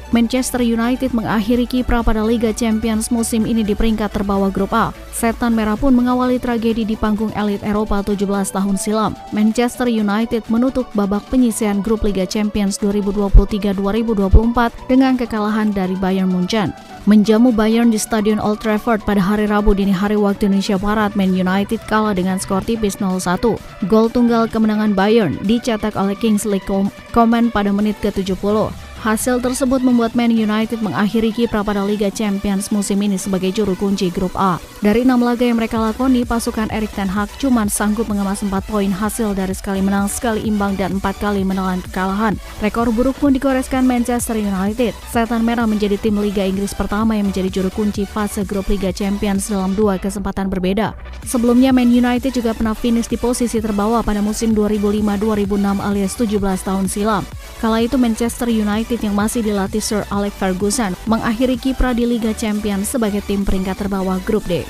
Manchester 0.08 0.64
United 0.64 1.12
mengakhiri 1.12 1.68
kiprah 1.68 2.00
pada 2.00 2.24
Liga 2.24 2.48
Champions 2.48 3.12
musim 3.12 3.44
ini 3.44 3.60
di 3.60 3.76
peringkat 3.76 4.08
terbawah 4.08 4.48
grup 4.48 4.72
A. 4.72 4.88
Setan 5.12 5.52
Merah 5.52 5.76
pun 5.76 5.92
mengawali 5.92 6.40
tragedi 6.40 6.88
di 6.88 6.96
panggung 6.96 7.28
elit 7.36 7.60
Eropa 7.60 8.00
17 8.00 8.24
tahun 8.48 8.80
silam. 8.80 9.12
Manchester 9.36 9.84
United 9.84 10.48
menutup 10.48 10.88
babak 10.96 11.20
penyisian 11.28 11.84
grup 11.84 12.08
Liga 12.08 12.24
Champions 12.24 12.80
2023-2024 12.80 14.88
dengan 14.88 15.20
kekalahan 15.20 15.76
dari 15.76 15.92
Bayern 16.00 16.32
Munchen. 16.32 16.72
Menjamu 17.04 17.52
Bayern 17.52 17.92
di 17.92 18.00
Stadion 18.00 18.40
Old 18.40 18.64
Trafford 18.64 19.04
pada 19.04 19.20
hari 19.20 19.44
Rabu 19.44 19.76
dini 19.76 19.92
hari 19.92 20.16
waktu 20.16 20.48
Indonesia 20.48 20.80
Barat, 20.80 21.20
Man 21.20 21.36
United 21.36 21.84
kalah 21.84 22.16
dengan 22.16 22.40
skor 22.40 22.64
tipis 22.64 22.96
0-1. 22.96 23.60
Gol 23.92 24.08
tunggal 24.08 24.48
kemenangan 24.48 24.96
Bayern 24.96 25.36
dicetak 25.44 26.00
oleh 26.00 26.16
Kingsley 26.16 26.64
Coman 27.12 27.52
pada 27.52 27.76
menit 27.76 28.00
ke-70. 28.00 28.87
Hasil 28.98 29.38
tersebut 29.38 29.78
membuat 29.78 30.18
Man 30.18 30.34
United 30.34 30.82
mengakhiri 30.82 31.30
kiprah 31.30 31.62
pada 31.62 31.86
Liga 31.86 32.10
Champions 32.10 32.74
musim 32.74 32.98
ini 32.98 33.14
sebagai 33.14 33.54
juru 33.54 33.78
kunci 33.78 34.10
grup 34.10 34.34
A. 34.34 34.58
Dari 34.82 35.06
enam 35.06 35.22
laga 35.22 35.46
yang 35.46 35.54
mereka 35.54 35.78
lakoni, 35.78 36.26
pasukan 36.26 36.66
Erik 36.74 36.90
Ten 36.98 37.06
Hag 37.06 37.30
cuma 37.38 37.62
sanggup 37.70 38.10
mengemas 38.10 38.42
4 38.42 38.50
poin 38.66 38.90
hasil 38.90 39.38
dari 39.38 39.54
sekali 39.54 39.86
menang, 39.86 40.10
sekali 40.10 40.42
imbang, 40.42 40.74
dan 40.74 40.98
4 40.98 41.14
kali 41.22 41.46
menelan 41.46 41.78
kekalahan. 41.86 42.34
Rekor 42.58 42.90
buruk 42.90 43.14
pun 43.22 43.30
dikoreskan 43.30 43.86
Manchester 43.86 44.34
United. 44.34 44.90
Setan 45.14 45.46
Merah 45.46 45.70
menjadi 45.70 45.94
tim 45.94 46.18
Liga 46.18 46.42
Inggris 46.42 46.74
pertama 46.74 47.14
yang 47.14 47.30
menjadi 47.30 47.62
juru 47.62 47.70
kunci 47.70 48.02
fase 48.02 48.42
grup 48.42 48.66
Liga 48.66 48.90
Champions 48.90 49.46
dalam 49.46 49.78
dua 49.78 50.02
kesempatan 50.02 50.50
berbeda. 50.50 50.98
Sebelumnya 51.22 51.70
Man 51.70 51.94
United 51.94 52.34
juga 52.34 52.50
pernah 52.50 52.74
finish 52.74 53.06
di 53.06 53.14
posisi 53.14 53.62
terbawah 53.62 54.02
pada 54.02 54.18
musim 54.18 54.58
2005-2006 54.58 55.86
alias 55.86 56.12
17 56.18 56.66
tahun 56.66 56.86
silam. 56.90 57.22
Kala 57.62 57.82
itu 57.82 57.94
Manchester 57.94 58.50
United 58.88 59.04
yang 59.04 59.20
masih 59.20 59.44
dilatih 59.44 59.84
Sir 59.84 60.00
Alex 60.08 60.32
Ferguson 60.40 60.96
mengakhiri 61.04 61.60
kiprah 61.60 61.92
di 61.92 62.08
Liga 62.08 62.32
Champions 62.32 62.88
sebagai 62.88 63.20
tim 63.20 63.44
peringkat 63.44 63.84
terbawah 63.84 64.16
grup 64.24 64.48
D. 64.48 64.64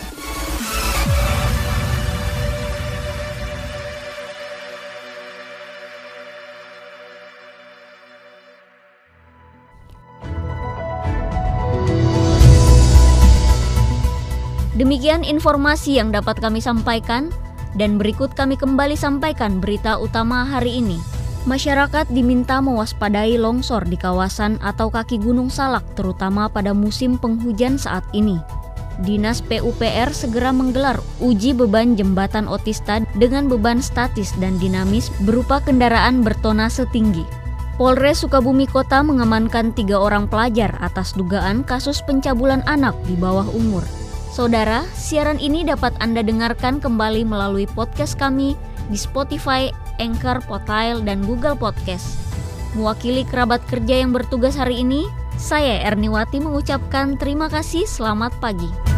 Demikian 14.75 15.23
informasi 15.23 16.03
yang 16.03 16.11
dapat 16.11 16.43
kami 16.43 16.59
sampaikan 16.59 17.31
dan 17.79 18.03
berikut 18.03 18.35
kami 18.35 18.59
kembali 18.59 18.99
sampaikan 18.99 19.63
berita 19.63 19.95
utama 20.03 20.43
hari 20.43 20.83
ini. 20.83 21.18
Masyarakat 21.49 22.13
diminta 22.13 22.61
mewaspadai 22.61 23.41
longsor 23.41 23.89
di 23.89 23.97
kawasan 23.97 24.61
atau 24.61 24.93
kaki 24.93 25.17
Gunung 25.17 25.49
Salak 25.49 25.81
terutama 25.97 26.45
pada 26.45 26.77
musim 26.77 27.17
penghujan 27.17 27.81
saat 27.81 28.05
ini. 28.13 28.37
Dinas 29.01 29.41
PUPR 29.41 30.13
segera 30.13 30.53
menggelar 30.53 31.01
uji 31.25 31.57
beban 31.57 31.97
jembatan 31.97 32.45
otista 32.53 33.01
dengan 33.17 33.49
beban 33.49 33.81
statis 33.81 34.37
dan 34.37 34.61
dinamis 34.61 35.09
berupa 35.25 35.65
kendaraan 35.65 36.21
bertonase 36.21 36.85
tinggi. 36.93 37.25
Polres 37.81 38.21
Sukabumi 38.21 38.69
Kota 38.69 39.01
mengamankan 39.01 39.73
tiga 39.73 39.97
orang 39.97 40.29
pelajar 40.29 40.77
atas 40.85 41.17
dugaan 41.17 41.65
kasus 41.65 42.05
pencabulan 42.05 42.61
anak 42.69 42.93
di 43.09 43.17
bawah 43.17 43.49
umur. 43.57 43.87
Saudara, 44.37 44.85
siaran 44.93 45.41
ini 45.41 45.65
dapat 45.65 45.97
Anda 46.05 46.21
dengarkan 46.21 46.77
kembali 46.85 47.25
melalui 47.25 47.65
podcast 47.73 48.21
kami 48.21 48.53
di 48.93 48.99
Spotify, 49.01 49.73
Anchor, 49.99 50.43
Potile, 50.47 51.03
dan 51.03 51.23
Google 51.23 51.55
Podcast. 51.55 52.19
Mewakili 52.75 53.23
kerabat 53.27 53.63
kerja 53.71 54.03
yang 54.03 54.11
bertugas 54.11 54.59
hari 54.59 54.83
ini, 54.83 55.07
saya 55.39 55.87
Erniwati 55.87 56.43
mengucapkan 56.43 57.15
terima 57.15 57.47
kasih 57.47 57.87
selamat 57.87 58.35
pagi. 58.43 58.98